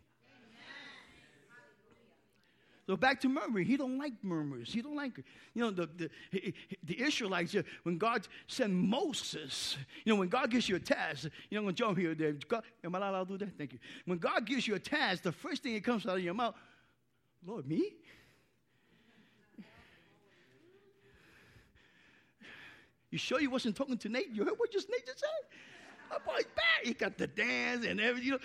[2.86, 3.66] So back to murmuring.
[3.66, 4.72] He don't like murmurs.
[4.72, 5.16] He don't like,
[5.54, 10.50] you know, the, the, the Israelites, uh, when God sent Moses, you know, when God
[10.50, 12.14] gives you a task, you know, when John here,
[12.46, 13.56] God, am I allowed to do that?
[13.56, 13.78] Thank you.
[14.04, 16.54] When God gives you a task, the first thing that comes out of your mouth,
[17.46, 17.92] Lord, me?
[23.10, 24.30] You sure you wasn't talking to Nate?
[24.32, 25.28] You heard what just Nate just said?
[26.10, 26.82] My boy's back.
[26.82, 28.26] He got the dance and everything.
[28.26, 28.38] You know,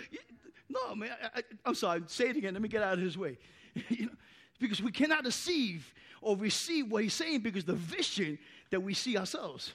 [0.69, 2.03] no, man, I, am sorry.
[2.05, 2.53] Say it again.
[2.53, 3.37] Let me get out of his way.
[3.89, 4.11] you know,
[4.59, 8.37] because we cannot deceive or receive what he's saying because the vision
[8.71, 9.73] that we see ourselves,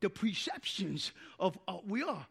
[0.00, 2.26] the perceptions of what we are.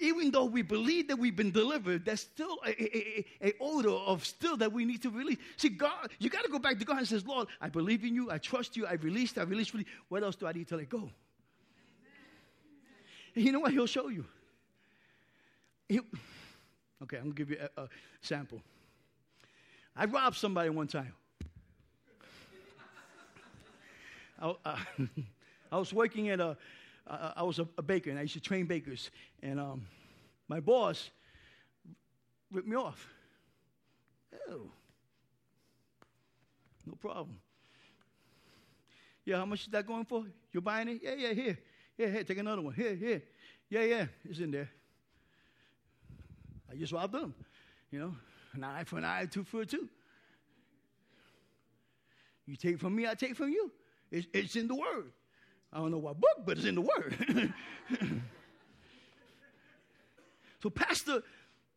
[0.00, 4.24] Even though we believe that we've been delivered, there's still a, a, a, odor of
[4.24, 5.38] still that we need to release.
[5.56, 8.14] See, God, you got to go back to God and says, Lord, I believe in
[8.14, 9.74] you, I trust you, I released, I released.
[10.08, 11.10] What else do I need to let go?
[13.34, 13.72] And you know what?
[13.72, 14.24] He'll show you.
[15.88, 16.04] He'll,
[17.02, 17.88] okay, I'm gonna give you a, a
[18.20, 18.60] sample.
[19.98, 21.12] I robbed somebody one time.
[24.40, 24.76] I, uh,
[25.72, 26.56] I, was working at a,
[27.04, 29.10] I was a, a, baker, and I used to train bakers.
[29.42, 29.82] And um,
[30.46, 31.10] my boss
[32.52, 33.08] ripped me off.
[34.48, 34.70] Oh,
[36.86, 37.40] no problem.
[39.24, 40.24] Yeah, how much is that going for?
[40.52, 41.00] You're buying it?
[41.02, 41.58] Yeah, yeah, here.
[41.98, 42.72] Yeah, here, take another one.
[42.72, 43.22] Here, here.
[43.68, 44.70] Yeah, yeah, it's in there.
[46.70, 47.34] I just robbed them,
[47.90, 48.14] you know
[48.54, 49.88] an eye for an eye, two for a two.
[52.46, 53.70] You take from me, I take from you.
[54.10, 55.12] It's, it's in the Word.
[55.72, 57.52] I don't know what book, but it's in the Word.
[60.62, 61.22] so, Pastor,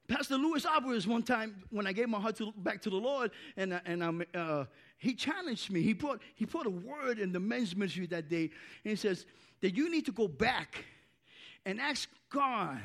[0.08, 3.32] Pastor Louis Alvarez, one time when I gave my heart to, back to the Lord,
[3.58, 4.66] and, and I'm, uh,
[4.98, 5.82] he challenged me.
[5.82, 8.50] He brought, he put a word in the men's ministry that day,
[8.84, 9.26] and he says
[9.62, 10.86] that you need to go back
[11.66, 12.80] and ask God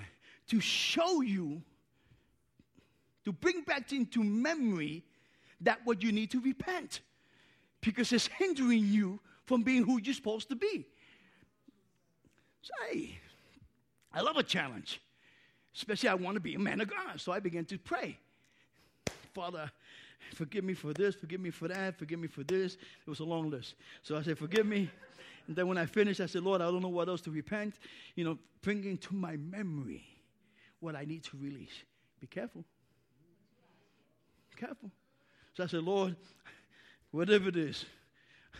[0.48, 1.62] to show you
[3.26, 5.02] to bring back into memory
[5.60, 7.00] that what you need to repent
[7.80, 10.86] because it's hindering you from being who you're supposed to be.
[12.62, 13.18] Say,
[14.12, 15.00] I love a challenge,
[15.74, 17.20] especially I want to be a man of God.
[17.20, 18.16] So I began to pray.
[19.34, 19.72] Father,
[20.36, 22.74] forgive me for this, forgive me for that, forgive me for this.
[22.74, 23.74] It was a long list.
[24.02, 24.88] So I said, forgive me.
[25.48, 27.74] And then when I finished, I said, Lord, I don't know what else to repent.
[28.14, 30.04] You know, bringing to my memory
[30.78, 31.82] what I need to release.
[32.20, 32.64] Be careful.
[34.56, 34.90] Careful.
[35.54, 36.16] So I said, Lord,
[37.10, 37.84] whatever it is,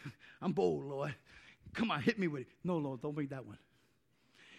[0.42, 1.14] I'm bold, Lord.
[1.74, 2.48] Come on, hit me with it.
[2.64, 3.58] No, Lord, don't bring that one.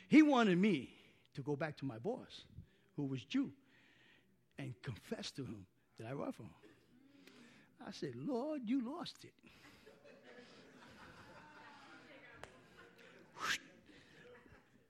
[0.08, 0.89] He wanted me
[1.36, 2.43] to go back to my boss,
[2.95, 3.52] who was Jew,
[4.58, 5.65] and confess to him
[6.00, 6.50] that I robbed him.
[7.86, 9.34] I said, Lord, you lost it.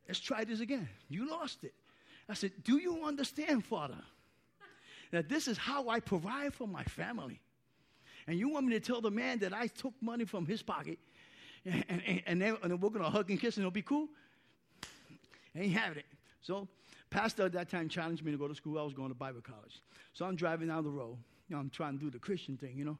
[0.07, 0.88] Let's try this again.
[1.10, 1.73] You lost it.
[2.29, 3.97] I said, Do you understand, Father?
[5.11, 7.39] That this is how I provide for my family.
[8.27, 10.99] And you want me to tell the man that I took money from his pocket
[11.65, 14.07] and, and, and, and we're going to hug and kiss and it'll be cool?
[15.55, 16.05] Ain't having it.
[16.41, 16.67] So,
[17.09, 18.77] pastor at that time challenged me to go to school.
[18.77, 19.81] I was going to Bible college.
[20.13, 21.17] So I'm driving down the road.
[21.49, 22.97] You know, I'm trying to do the Christian thing, you know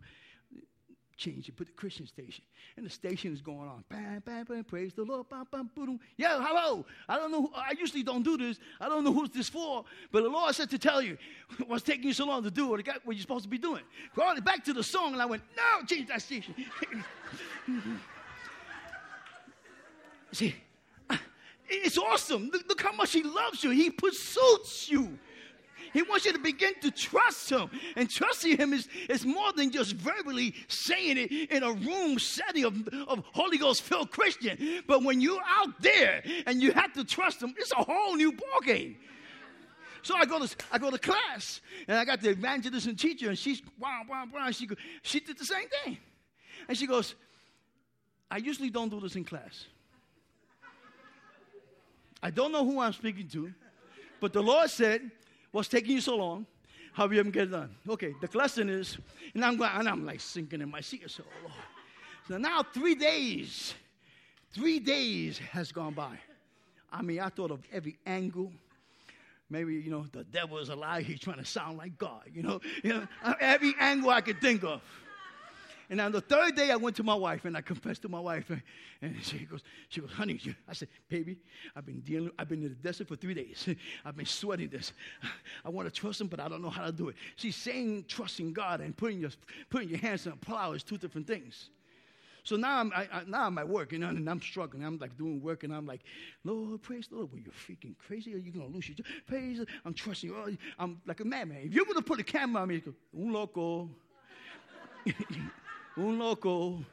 [1.18, 2.44] change it, put the Christian station.
[2.78, 3.84] And the station is going on.
[3.90, 5.28] Bam, bam, bam, praise the Lord.
[5.28, 6.00] Bam, bam, boom.
[6.16, 6.86] Yeah, hello.
[7.10, 7.42] I don't know.
[7.42, 8.60] Who, I usually don't do this.
[8.80, 9.84] I don't know who's this for.
[10.12, 11.18] But the Lord said to tell you
[11.68, 13.82] what's taking you so long to do what, what you're supposed to be doing.
[14.14, 16.54] Brought it back to the song, and I went, no, change that station.
[20.32, 20.56] See,
[21.68, 22.50] it's awesome.
[22.54, 23.72] Look, look how much He loves you.
[23.72, 25.18] He pursues you.
[25.94, 27.70] He wants you to begin to trust Him.
[27.96, 32.66] And trusting Him is, is more than just verbally saying it in a room setting
[32.66, 34.84] of, of Holy Ghost filled Christian.
[34.88, 38.32] But when you're out there and you have to trust Him, it's a whole new
[38.32, 38.96] ballgame.
[40.04, 43.28] So I go to I go to class and I got the evangelist and teacher
[43.28, 44.52] and she's wow wow wow.
[44.52, 44.70] She
[45.02, 45.98] she did the same thing,
[46.70, 47.14] and she goes,
[48.32, 49.66] I usually don't do this in class.
[52.24, 53.54] I don't know who I'm speaking to,
[54.22, 55.12] but the Lord said
[55.58, 56.46] What's taking you so long?
[56.94, 57.76] How you even get done?
[57.90, 58.96] Okay, the question is,
[59.34, 61.10] and I'm going, and I'm like sinking in my seat.
[61.10, 61.54] So, oh, Lord.
[62.28, 63.74] so now three days,
[64.52, 66.20] three days has gone by.
[66.94, 68.52] I mean, I thought of every angle,
[69.50, 71.02] maybe, you know, the devil is a lie.
[71.02, 72.62] He's trying to sound like God, you know.
[72.84, 73.08] You know
[73.42, 74.84] every angle I could think of.
[75.90, 78.20] And on the third day, I went to my wife and I confessed to my
[78.20, 78.52] wife.
[79.00, 81.38] And, she goes, she goes, honey, I said, baby,
[81.76, 83.70] I've been dealing, I've been in the desert for three days.
[84.06, 84.92] I've been sweating this.
[85.66, 87.16] I want to trust him, but I don't know how to do it.
[87.36, 89.30] She's saying trusting God and putting your,
[89.70, 91.70] putting your hands on a plow is two different things.
[92.44, 94.84] So now I'm I, I, now I'm at work, you know, and I'm struggling.
[94.84, 96.02] I'm like doing work, and I'm like,
[96.46, 97.30] Lord, praise the Lord.
[97.32, 98.34] Well, you're freaking crazy.
[98.34, 99.06] Are you gonna lose your job?
[99.28, 99.60] Praise.
[99.84, 100.58] I'm trusting you.
[100.80, 101.64] I'm like a madman.
[101.66, 103.90] If you were to put a camera on me, go, un loco,
[105.98, 106.84] un loco.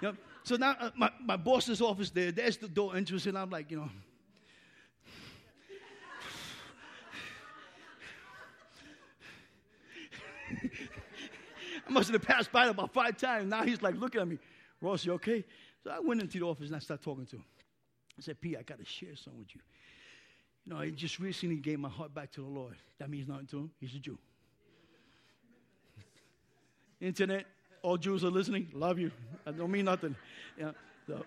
[0.00, 0.16] You know?
[0.42, 2.30] So now uh, my, my boss's office there.
[2.32, 3.90] There's the door entrance, and I'm like, you know.
[11.86, 13.48] I must have passed by about five times.
[13.50, 14.38] Now he's like looking at me.
[14.80, 15.44] Ross, you okay?
[15.82, 17.44] So I went into the office and I started talking to him.
[18.18, 19.60] I said, P, I got to share something with you.
[20.64, 22.76] You know, I just recently gave my heart back to the Lord.
[22.98, 23.70] That means nothing to him.
[23.80, 24.18] He's a Jew.
[27.00, 27.44] Internet,
[27.84, 28.68] all Jews are listening.
[28.72, 29.10] Love you.
[29.46, 30.16] I don't mean nothing.
[30.58, 30.70] Yeah,
[31.06, 31.22] so.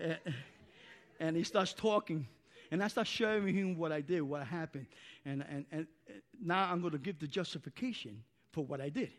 [0.00, 0.18] and,
[1.20, 2.26] and he starts talking.
[2.72, 4.86] And I start sharing him what I did, what happened.
[5.24, 5.86] And, and, and
[6.42, 9.12] now I'm going to give the justification for what I did.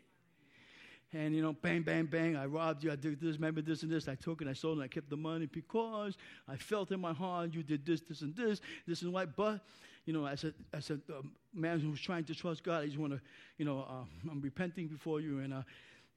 [1.14, 3.90] And, you know, bang, bang, bang, I robbed you, I did this, remember this and
[3.90, 4.08] this.
[4.08, 7.14] I took it, I sold it, I kept the money because I felt in my
[7.14, 9.34] heart you did this, this, and this, this and what.
[9.34, 9.60] But,
[10.08, 11.20] you know, as a, as a uh,
[11.52, 13.20] man who's trying to trust God, I just want to,
[13.58, 15.60] you know, uh, I'm repenting before you and, uh,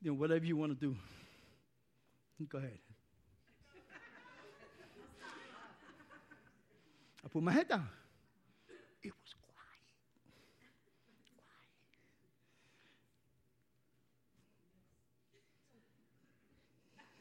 [0.02, 0.96] you know, whatever you want to do.
[2.48, 2.78] Go ahead.
[7.26, 7.86] I put my head down.
[9.04, 9.68] It was quiet.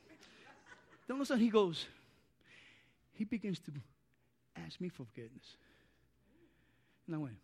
[0.07, 0.21] Quiet.
[1.09, 1.87] Then all of a sudden he goes,
[3.13, 3.73] he begins to
[4.65, 5.57] ask me for forgiveness.
[7.11, 7.35] And I went,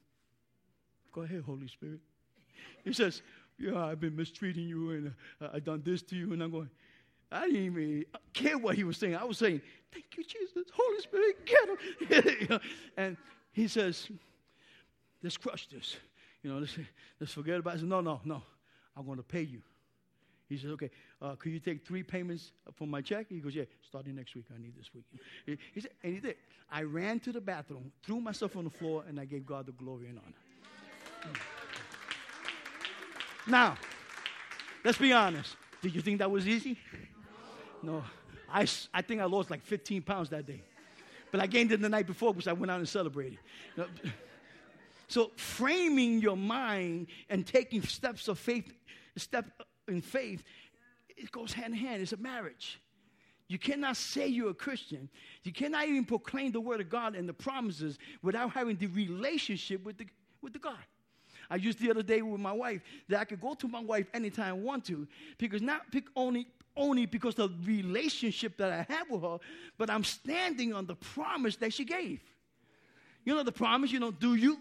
[1.12, 1.98] Go ahead, Holy Spirit.
[2.84, 3.22] He says,
[3.58, 6.32] Yeah, I've been mistreating you and uh, I've done this to you.
[6.32, 6.70] And I'm going,
[7.32, 9.16] I didn't even care what he was saying.
[9.16, 9.60] I was saying,
[9.92, 10.70] Thank you, Jesus.
[10.72, 12.60] Holy Spirit, get him.
[12.96, 13.16] and
[13.50, 14.08] he says,
[15.20, 15.96] Let's crush this.
[16.44, 16.78] You know, let's,
[17.18, 17.80] let's forget about it.
[17.80, 18.42] Said, no, no, no.
[18.96, 19.62] I'm going to pay you.
[20.48, 23.26] He says, okay, uh, could you take three payments from my check?
[23.28, 24.44] He goes, yeah, starting next week.
[24.54, 25.04] I need this week.
[25.44, 26.36] He, he said, and he did.
[26.70, 29.72] I ran to the bathroom, threw myself on the floor, and I gave God the
[29.72, 31.32] glory and honor.
[33.46, 33.76] Now,
[34.84, 35.56] let's be honest.
[35.82, 36.78] Did you think that was easy?
[37.82, 38.02] No.
[38.48, 40.62] I, I think I lost like 15 pounds that day.
[41.30, 43.38] But I gained it the night before because I went out and celebrated.
[45.08, 48.72] So, framing your mind and taking steps of faith,
[49.16, 49.44] step
[49.88, 50.42] in faith,
[51.16, 52.02] it goes hand in hand.
[52.02, 52.80] It's a marriage.
[53.48, 55.08] You cannot say you're a Christian.
[55.44, 59.84] You cannot even proclaim the word of God and the promises without having the relationship
[59.84, 60.06] with the,
[60.42, 60.78] with the God.
[61.48, 64.06] I used the other day with my wife that I could go to my wife
[64.12, 65.06] anytime I want to
[65.38, 69.38] because not pick only only because of the relationship that I have with her,
[69.78, 72.20] but I'm standing on the promise that she gave.
[73.24, 74.58] You know the promise, you know, do you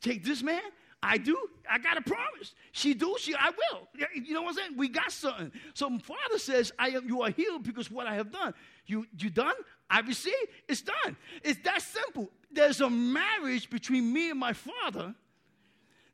[0.00, 0.62] take this man?
[1.02, 1.36] I do.
[1.68, 2.54] I got a promise.
[2.72, 3.16] She do.
[3.18, 3.34] She.
[3.34, 3.88] I will.
[4.14, 4.76] You know what I'm saying?
[4.76, 5.50] We got something.
[5.74, 7.08] So Father says, "I am.
[7.08, 8.54] You are healed because what I have done.
[8.86, 9.06] You.
[9.18, 9.54] You done.
[9.88, 10.34] I receive.
[10.68, 11.16] It's done.
[11.42, 12.30] It's that simple.
[12.52, 15.14] There's a marriage between me and my Father."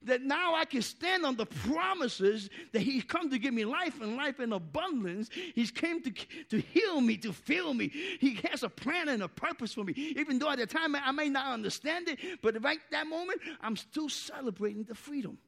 [0.02, 4.00] That now I can stand on the promises that He's come to give me life
[4.00, 5.28] and life in abundance.
[5.54, 6.12] He's came to,
[6.50, 7.88] to heal me, to fill me.
[8.20, 9.92] He has a plan and a purpose for me.
[10.16, 13.76] Even though at the time I may not understand it, but right that moment, I'm
[13.76, 15.38] still celebrating the freedom.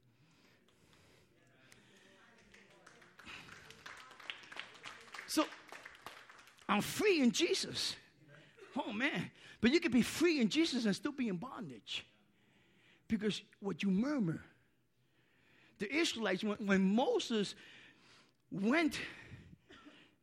[5.27, 5.45] So
[6.67, 7.95] I'm free in Jesus.
[8.75, 9.31] Oh man.
[9.61, 12.05] But you can be free in Jesus and still be in bondage.
[13.09, 14.39] Because what you murmur,
[15.79, 17.55] the Israelites, when, when Moses
[18.51, 18.99] went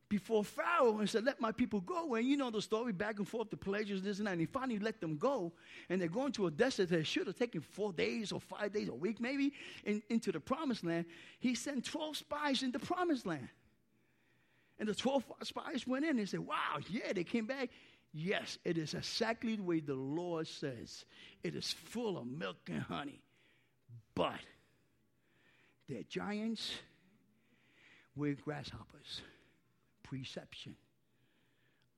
[0.09, 2.15] before Pharaoh and said, Let my people go.
[2.15, 4.31] And you know the story back and forth, the pleasures, this and that.
[4.31, 5.51] And he finally let them go.
[5.89, 8.87] And they're going to a desert that should have taken four days or five days,
[8.87, 11.05] a week maybe, in, into the promised land.
[11.39, 13.49] He sent 12 spies in the promised land.
[14.79, 17.69] And the 12 spies went in and said, Wow, yeah, they came back.
[18.13, 21.05] Yes, it is exactly the way the Lord says.
[21.43, 23.21] It is full of milk and honey.
[24.15, 24.39] But
[25.87, 26.71] they're giants
[28.15, 29.21] with grasshoppers.
[30.03, 30.75] Perception.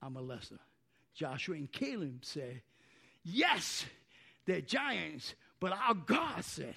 [0.02, 0.58] I'm a lesser.
[1.14, 2.62] Joshua and Caleb said,
[3.22, 3.84] Yes,
[4.46, 6.74] they're giants, but our God said.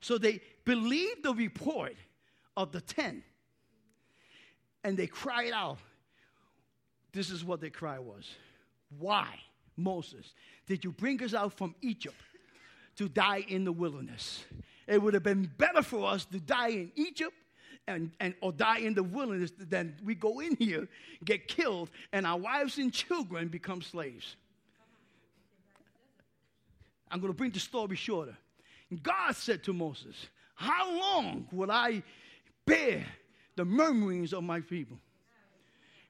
[0.00, 1.94] So they believed the report
[2.56, 3.22] of the ten
[4.84, 5.78] and they cried out,
[7.12, 8.28] this is what their cry was
[8.98, 9.28] Why,
[9.76, 10.34] Moses,
[10.66, 12.20] did you bring us out from Egypt
[12.96, 14.44] to die in the wilderness?
[14.86, 17.34] It would have been better for us to die in Egypt
[17.86, 20.88] and, and or die in the wilderness than we go in here,
[21.24, 24.36] get killed, and our wives and children become slaves.
[27.10, 28.36] I'm going to bring the story shorter.
[29.02, 30.14] God said to Moses,
[30.54, 32.02] How long will I
[32.66, 33.04] bear
[33.56, 34.98] the murmurings of my people?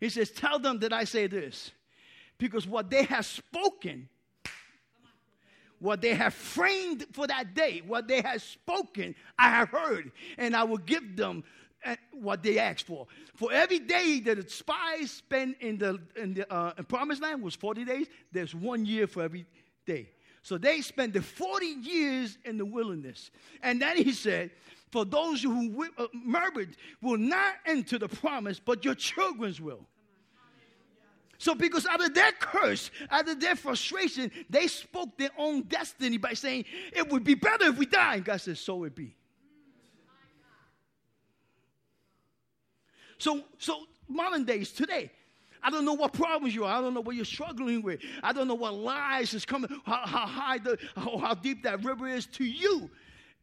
[0.01, 1.70] He says, Tell them that I say this,
[2.38, 4.09] because what they have spoken,
[5.78, 10.57] what they have framed for that day, what they have spoken, I have heard, and
[10.57, 11.45] I will give them
[11.84, 13.07] uh, what they asked for.
[13.34, 17.55] For every day that the spies spent in the, in the uh, promised land was
[17.55, 19.47] 40 days, there's one year for every
[19.84, 20.09] day.
[20.42, 23.30] So they spent the 40 years in the wilderness.
[23.62, 24.51] And then he said,
[24.95, 29.88] For those who uh, murmured will not enter the promise, but your children's will.
[31.36, 36.16] So, because out of their curse, out of their frustration, they spoke their own destiny
[36.16, 38.14] by saying, It would be better if we die.
[38.14, 39.16] And God says, So it be.
[43.18, 45.11] So, so modern days, today,
[45.61, 46.78] I don't know what problems you are.
[46.78, 47.99] I don't know what you're struggling with.
[48.22, 52.07] I don't know what lies is coming, how, how high the, how deep that river
[52.07, 52.90] is to you.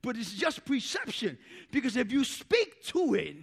[0.01, 1.37] But it's just perception.
[1.71, 3.35] Because if you speak to it,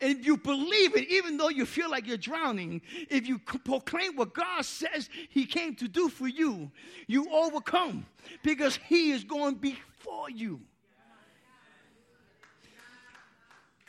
[0.00, 4.14] and if you believe it, even though you feel like you're drowning, if you proclaim
[4.16, 6.70] what God says He came to do for you,
[7.06, 8.06] you overcome
[8.42, 10.60] because He is going before you.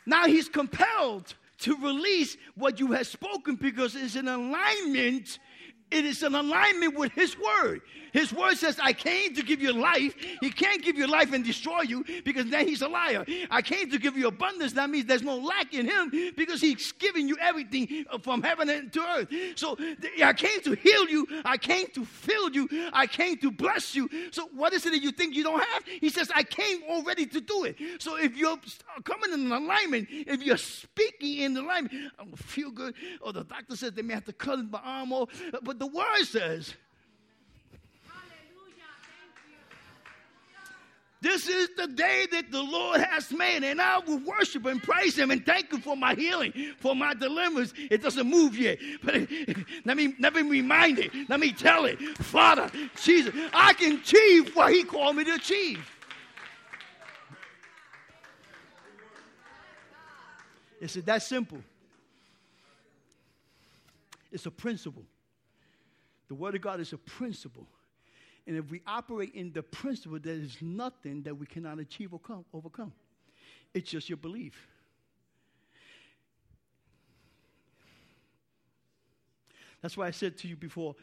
[0.06, 5.38] Now He's compelled to release what you have spoken because it's in alignment
[5.90, 7.80] it is an alignment with His Word.
[8.12, 10.14] His Word says, I came to give you life.
[10.40, 13.24] He can't give you life and destroy you because then He's a liar.
[13.50, 14.72] I came to give you abundance.
[14.74, 18.90] That means there's no lack in Him because He's giving you everything uh, from heaven
[18.90, 19.28] to earth.
[19.56, 19.76] So
[20.22, 21.26] I came to heal you.
[21.44, 22.68] I came to fill you.
[22.92, 24.08] I came to bless you.
[24.30, 25.84] So what is it that you think you don't have?
[25.84, 27.76] He says, I came already to do it.
[27.98, 32.70] So if you're uh, coming in alignment, if you're speaking in alignment, I don't feel
[32.70, 32.94] good.
[33.20, 35.28] Or the doctor says they may have to cut my arm off.
[35.62, 36.74] But the word says.
[41.22, 45.18] This is the day that the Lord has made, and I will worship and praise
[45.18, 47.74] Him and thank Him for my healing, for my deliverance.
[47.90, 49.14] It doesn't move yet, but
[49.84, 51.10] let me let me remind it.
[51.28, 52.70] Let me tell it, Father,
[53.02, 55.86] Jesus, I can achieve what He called me to achieve.
[60.80, 61.58] It's that simple.
[64.32, 65.02] It's a principle.
[66.28, 67.66] The Word of God is a principle.
[68.46, 72.18] And if we operate in the principle, there is nothing that we cannot achieve or
[72.18, 72.92] come, overcome.
[73.74, 74.66] It's just your belief.
[79.82, 80.94] That's why I said to you before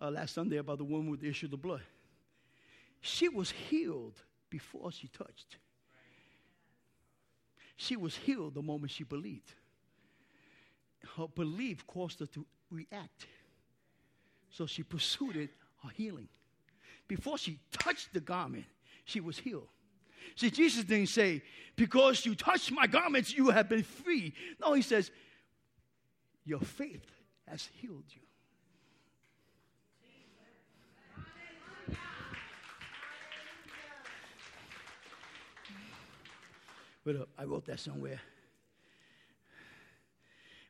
[0.00, 1.82] uh, last Sunday about the woman with the issue of the blood.
[3.00, 4.20] She was healed
[4.50, 5.56] before she touched.
[7.76, 9.52] She was healed the moment she believed.
[11.16, 13.26] Her belief caused her to react.
[14.50, 15.50] So she pursued it,
[15.84, 16.28] her healing.
[17.08, 18.66] Before she touched the garment,
[19.04, 19.68] she was healed.
[20.36, 21.42] See, Jesus didn't say,
[21.74, 24.34] Because you touched my garments, you have been free.
[24.60, 25.10] No, he says,
[26.44, 27.06] Your faith
[27.46, 28.20] has healed you.
[37.06, 38.20] Wait up, I wrote that somewhere.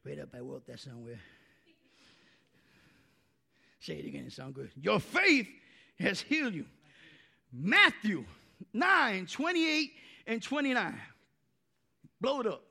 [0.04, 1.18] Wait up, I wrote that somewhere.
[3.80, 4.70] Say it again, it sounds good.
[4.80, 5.48] Your faith
[6.00, 6.64] has healed you.
[7.52, 8.24] Matthew
[8.72, 9.92] 9, 28
[10.26, 11.00] and 29.
[12.20, 12.62] Blow it up.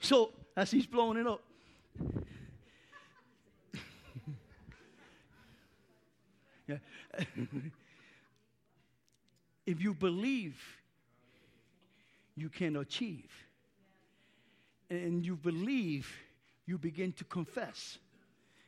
[0.00, 1.42] So, as he's blowing it up,
[6.68, 6.76] yeah.
[9.66, 10.62] if you believe,
[12.36, 13.30] you can achieve
[14.90, 16.12] and you believe,
[16.66, 17.98] you begin to confess.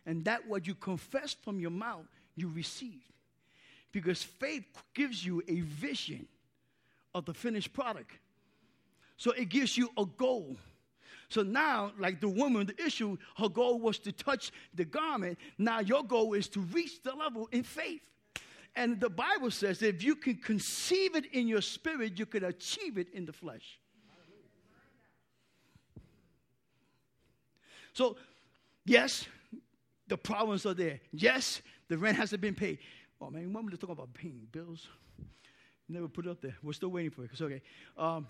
[0.05, 3.03] And that what you confess from your mouth, you receive.
[3.93, 6.27] Because faith gives you a vision
[7.15, 8.13] of the finished product.
[9.17, 10.57] So it gives you a goal.
[11.29, 15.39] So now, like the woman, the issue, her goal was to touch the garment.
[15.59, 18.03] Now your goal is to reach the level in faith.
[18.77, 22.45] And the Bible says that if you can conceive it in your spirit, you can
[22.45, 23.81] achieve it in the flesh.
[27.97, 28.15] So,
[28.85, 29.27] yes,
[30.07, 31.01] the problems are there.
[31.13, 32.77] Yes, the rent hasn't been paid.
[33.23, 34.87] Oh man, want me to talk about paying bills?
[35.89, 36.55] Never put it up there.
[36.63, 37.31] We're still waiting for it.
[37.33, 37.63] It's okay.
[37.97, 38.27] Um,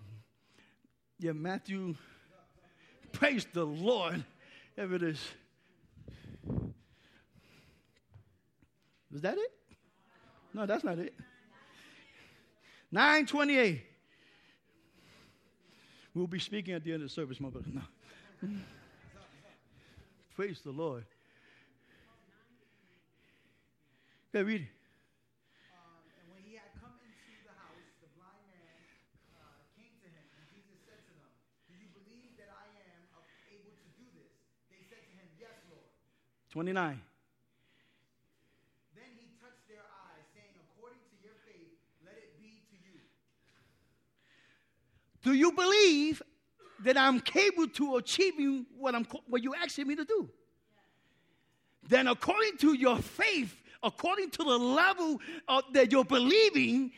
[1.19, 1.97] Yeah, Matthew.
[3.11, 4.25] Praise the Lord.
[4.77, 5.19] There it is.
[9.13, 9.53] Is that it?
[10.55, 11.13] No, that's not it.
[12.93, 13.83] 928.
[16.15, 17.67] We'll be speaking at the end of the service, my brother.
[17.73, 18.49] No.
[20.37, 21.09] Praise the Lord.
[24.37, 24.75] Yeah, read it.
[25.73, 28.77] Um, and when he had come into the house, the blind man
[29.33, 31.33] uh, came to him, and Jesus said to them,
[31.73, 33.17] Do you believe that I am
[33.49, 34.29] able to do this?
[34.69, 35.89] They said to him, Yes, Lord.
[36.53, 37.01] 29.
[38.93, 43.01] Then he touched their eyes, saying, According to your faith, let it be to you.
[45.25, 46.21] Do you believe
[46.85, 50.31] that I'm capable to achieving what, I'm, what you're asking me to do?
[51.89, 56.93] Then, according to your faith, according to the level of, that you're believing,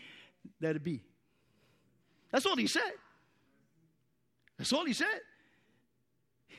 [0.60, 1.02] let it be.
[2.30, 2.92] That's all he said.
[4.56, 5.20] That's all he said.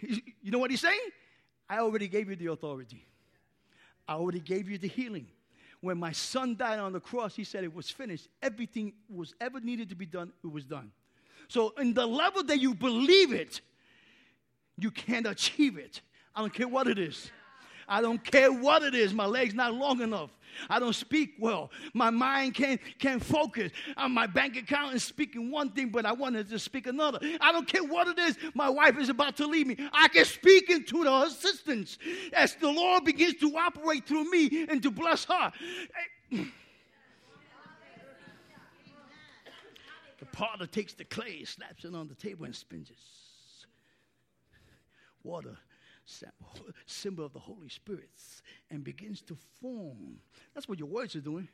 [0.41, 1.09] You know what he's saying?
[1.70, 3.05] I already gave you the authority.
[4.07, 5.28] I already gave you the healing.
[5.82, 8.30] When my son died on the cross, he said it was finished.
[8.41, 10.91] Everything was ever needed to be done, it was done.
[11.50, 13.62] So, in the level that you believe it,
[14.78, 16.02] you can't achieve it.
[16.36, 17.32] I don't care what it is.
[17.88, 19.14] I don't care what it is.
[19.14, 20.30] My leg's not long enough.
[20.70, 21.72] I don't speak well.
[21.93, 23.72] My mind can't, can't focus.
[23.97, 27.20] On my bank account is speaking one thing, but I wanted to speak another.
[27.41, 28.38] I don't care what it is.
[28.54, 29.76] My wife is about to leave me.
[29.91, 31.97] I can speak into the assistance
[32.34, 35.52] as the Lord begins to operate through me and to bless her.
[40.20, 42.97] The potter takes the clay, slaps it on the table, and spins it.
[45.24, 45.57] Water
[46.86, 48.09] symbol of the Holy Spirit,
[48.72, 50.20] and begins to form.
[50.53, 51.47] That's what your words are doing.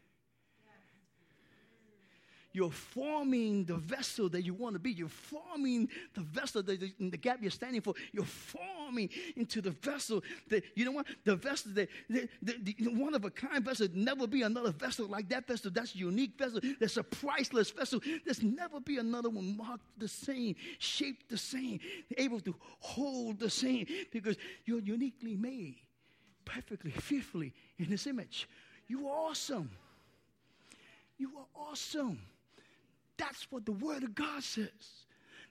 [2.55, 4.93] You're forming the vessel that you want to be.
[4.93, 7.93] You're forming the vessel that the, the gap you're standing for.
[8.13, 11.05] You're forming into the vessel that, you know what?
[11.25, 15.45] The vessel that, the, one of a kind vessel, never be another vessel like that
[15.45, 15.69] vessel.
[15.69, 16.61] That's unique vessel.
[16.79, 17.99] That's a priceless vessel.
[18.23, 21.81] There's never be another one marked the same, shaped the same,
[22.17, 25.75] able to hold the same because you're uniquely made,
[26.45, 28.47] perfectly, fearfully in His image.
[28.87, 29.71] You are awesome.
[31.17, 32.21] You are awesome.
[33.17, 34.69] That's what the Word of God says.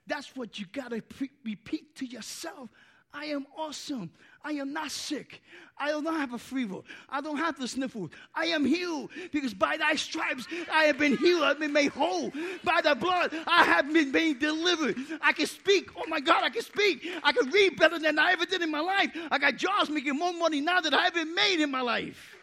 [0.06, 2.68] That's what you got to pre- repeat to yourself.
[3.14, 4.10] I am awesome.
[4.42, 5.40] I am not sick.
[5.78, 6.80] I don't have a fever.
[7.08, 8.10] I don't have the sniffles.
[8.34, 11.44] I am healed because by thy stripes I have been healed.
[11.44, 12.32] I've been made whole.
[12.64, 14.96] By the blood I have been made delivered.
[15.22, 15.90] I can speak.
[15.96, 17.08] Oh my God, I can speak.
[17.22, 19.10] I can read better than I ever did in my life.
[19.30, 22.33] I got jobs making more money now than I ever made in my life.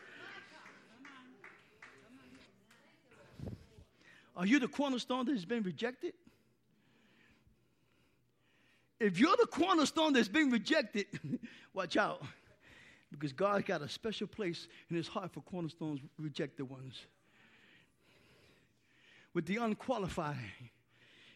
[4.36, 6.14] Are you the cornerstone that has been rejected?
[9.00, 11.08] If you're the cornerstone that's been rejected,
[11.74, 12.22] watch out.
[13.12, 17.06] Because God's got a special place in his heart for cornerstones, rejected ones.
[19.34, 20.38] With the unqualified,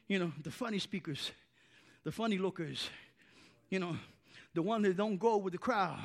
[0.07, 1.31] you know, the funny speakers,
[2.03, 2.89] the funny lookers,
[3.69, 3.97] you know,
[4.53, 5.99] the one that don't go with the crowd,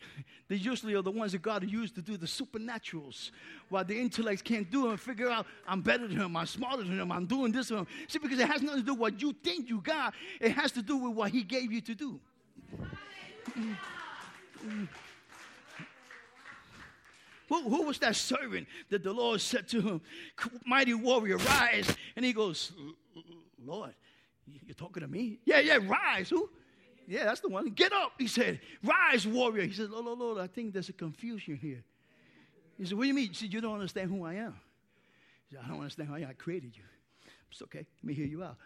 [0.48, 3.30] they usually are the ones that God used to do the supernaturals,
[3.68, 6.98] while the intellects can't do and figure out, I'm better than him, I'm smarter than
[7.00, 7.70] him, I'm doing this.
[7.70, 7.86] Him.
[8.08, 10.72] See, because it has nothing to do with what you think you got, it has
[10.72, 12.20] to do with what He gave you to do.
[17.48, 20.00] Who, who, was that servant that the Lord said to him,
[20.64, 21.96] Mighty warrior, rise?
[22.16, 22.72] And he goes,
[23.64, 23.94] Lord,
[24.66, 25.38] you're talking to me?
[25.44, 26.28] Yeah, yeah, rise.
[26.30, 26.50] Who?
[27.06, 27.68] Yeah, that's the one.
[27.70, 28.60] Get up, he said.
[28.82, 29.64] Rise, warrior.
[29.64, 31.84] He said, Lord, Lord, Lord, I think there's a confusion here.
[32.78, 33.28] He said, What do you mean?
[33.28, 34.54] He said, You don't understand who I am.
[35.48, 36.28] He said, I don't understand who I.
[36.28, 36.82] I created you.
[37.50, 37.86] It's okay.
[38.02, 38.56] Let me hear you out.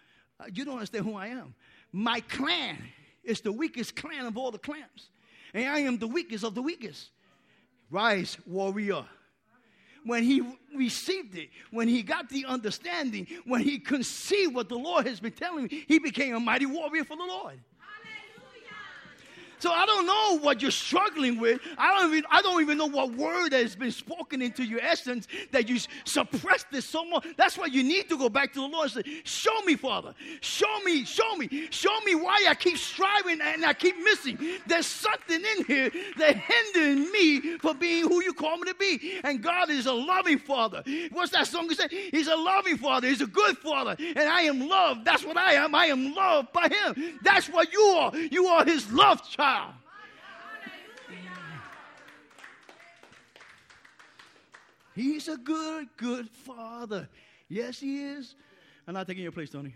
[0.41, 1.55] Uh, you don't understand who I am.
[1.93, 2.78] My clan
[3.22, 5.11] is the weakest clan of all the clans.
[5.53, 7.11] And I am the weakest of the weakest.
[7.91, 9.05] Rise, warrior.
[10.05, 10.43] When he
[10.74, 15.32] received it, when he got the understanding, when he conceived what the Lord has been
[15.32, 17.61] telling me, he became a mighty warrior for the Lord.
[19.61, 21.61] So I don't know what you're struggling with.
[21.77, 25.29] I don't even, I don't even know what word has been spoken into your essence
[25.53, 27.27] that you suppressed this so much.
[27.37, 30.15] That's why you need to go back to the Lord and say, Show me, Father.
[30.41, 34.39] Show me, show me, show me why I keep striving and I keep missing.
[34.67, 39.21] There's something in here that hindering me from being who you call me to be.
[39.25, 40.83] And God is a loving Father.
[41.13, 41.89] What's that song you say?
[41.91, 43.09] He's a loving Father.
[43.09, 43.97] He's a good Father.
[43.99, 45.05] And I am loved.
[45.05, 45.75] That's what I am.
[45.75, 47.19] I am loved by Him.
[47.23, 48.17] That's what you are.
[48.17, 49.49] You are His love child.
[54.94, 57.09] He's a good, good father.
[57.48, 58.34] Yes, he is.
[58.86, 59.74] I'm not taking your place, Tony.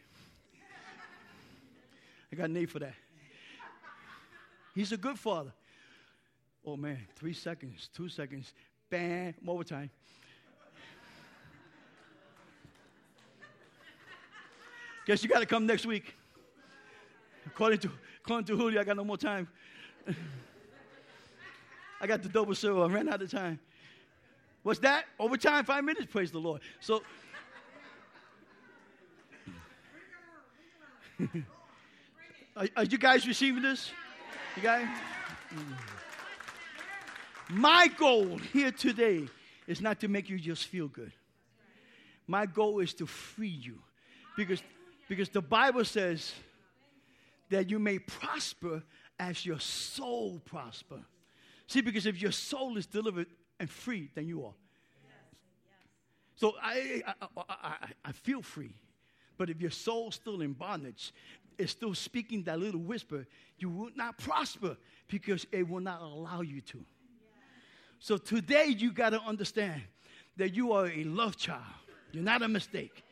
[2.32, 2.94] I got a need for that.
[4.74, 5.52] He's a good father.
[6.66, 8.52] Oh man, three seconds, two seconds,
[8.90, 9.90] bam, more time.
[15.06, 16.16] Guess you got to come next week.
[17.46, 17.90] According to,
[18.24, 19.46] according to Julio, I got no more time.
[22.00, 22.82] I got the double zero.
[22.82, 23.58] I ran out of time.
[24.62, 25.04] What's that?
[25.18, 26.06] Overtime, five minutes?
[26.06, 26.60] Praise the Lord.
[26.80, 27.02] So,
[32.56, 33.90] are, are you guys receiving this?
[34.56, 34.86] You guys?
[35.54, 35.74] Mm.
[37.50, 39.28] My goal here today
[39.66, 41.12] is not to make you just feel good.
[42.26, 43.78] My goal is to free you.
[44.36, 44.62] Because,
[45.08, 46.32] because the Bible says
[47.50, 48.82] that you may prosper
[49.18, 51.00] as your soul prosper.
[51.66, 53.26] See, because if your soul is delivered
[53.58, 54.54] and free, then you are.
[56.36, 57.74] So I, I, I,
[58.06, 58.74] I, feel free.
[59.38, 61.12] But if your soul's still in bondage,
[61.58, 63.26] it's still speaking that little whisper,
[63.58, 66.84] you will not prosper because it will not allow you to.
[68.00, 69.82] So today you got to understand
[70.36, 71.62] that you are a love child.
[72.12, 73.04] You're not a mistake.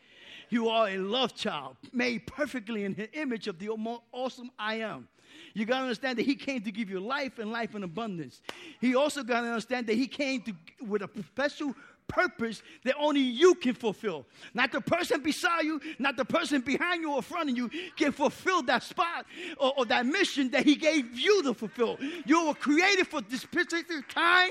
[0.50, 3.70] You are a love child made perfectly in the image of the
[4.12, 5.08] awesome I am.
[5.54, 8.40] You got to understand that He came to give you life and life in abundance.
[8.80, 10.54] He also got to understand that He came to
[10.86, 11.74] with a special
[12.08, 14.26] purpose that only you can fulfill.
[14.54, 18.12] Not the person beside you, not the person behind you or front of you can
[18.12, 19.26] fulfill that spot
[19.56, 21.98] or, or that mission that He gave you to fulfill.
[22.26, 24.50] You were created for this specific time,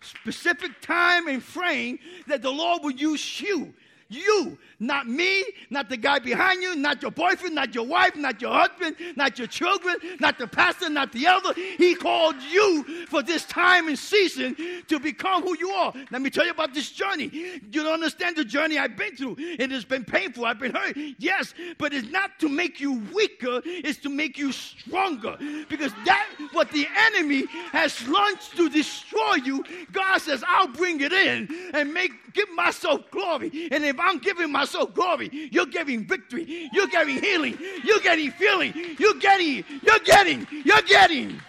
[0.00, 3.74] specific time and frame that the Lord will use you
[4.10, 8.40] you, not me, not the guy behind you, not your boyfriend, not your wife, not
[8.42, 11.52] your husband, not your children, not the pastor, not the elder.
[11.54, 14.56] He called you for this time and season
[14.88, 15.92] to become who you are.
[16.10, 17.30] Let me tell you about this journey.
[17.72, 19.36] You don't understand the journey I've been through.
[19.38, 20.44] It has been painful.
[20.44, 20.96] I've been hurt.
[21.18, 25.36] Yes, but it's not to make you weaker, it's to make you stronger.
[25.68, 31.12] Because that what the enemy has launched to destroy you, God says, I'll bring it
[31.12, 33.68] in and make give myself glory.
[33.70, 38.72] And if I'm giving myself glory, you're giving victory, you're getting healing, you're getting feeling,
[38.98, 41.40] you're getting, you're getting, you're getting.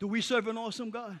[0.00, 1.20] Do we serve an awesome God?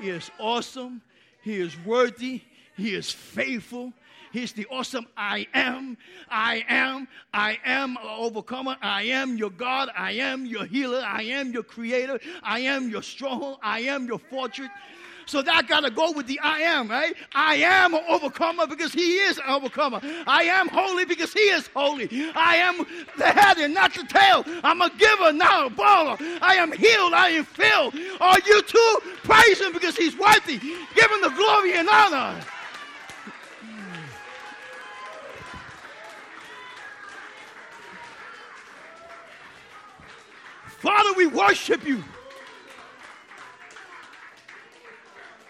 [0.00, 1.00] He is awesome.
[1.42, 2.42] He is worthy.
[2.76, 3.94] He is faithful.
[4.34, 5.96] He's the awesome I am.
[6.28, 7.06] I am.
[7.32, 8.76] I am an overcomer.
[8.82, 9.90] I am your God.
[9.96, 11.04] I am your healer.
[11.06, 12.18] I am your creator.
[12.42, 13.58] I am your stronghold.
[13.62, 14.70] I am your fortress.
[15.26, 17.14] So that got to go with the I am, right?
[17.32, 20.00] I am an overcomer because he is an overcomer.
[20.26, 22.08] I am holy because he is holy.
[22.34, 22.84] I am
[23.16, 24.44] the head and not the tail.
[24.64, 26.16] I'm a giver, not a borrower.
[26.42, 27.12] I am healed.
[27.12, 27.94] I am filled.
[28.20, 28.98] Are you too?
[29.22, 30.58] Praise him because he's worthy.
[30.58, 32.44] Give him the glory and honor.
[40.84, 42.04] Father, we worship you.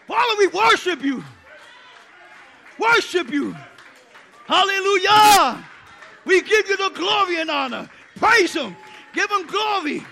[0.07, 1.25] Father, we worship you.
[2.79, 3.57] Worship you.
[4.47, 5.65] Hallelujah.
[6.25, 7.91] We give you the glory and honor.
[8.15, 8.77] Praise Him.
[9.13, 10.07] Give Him glory.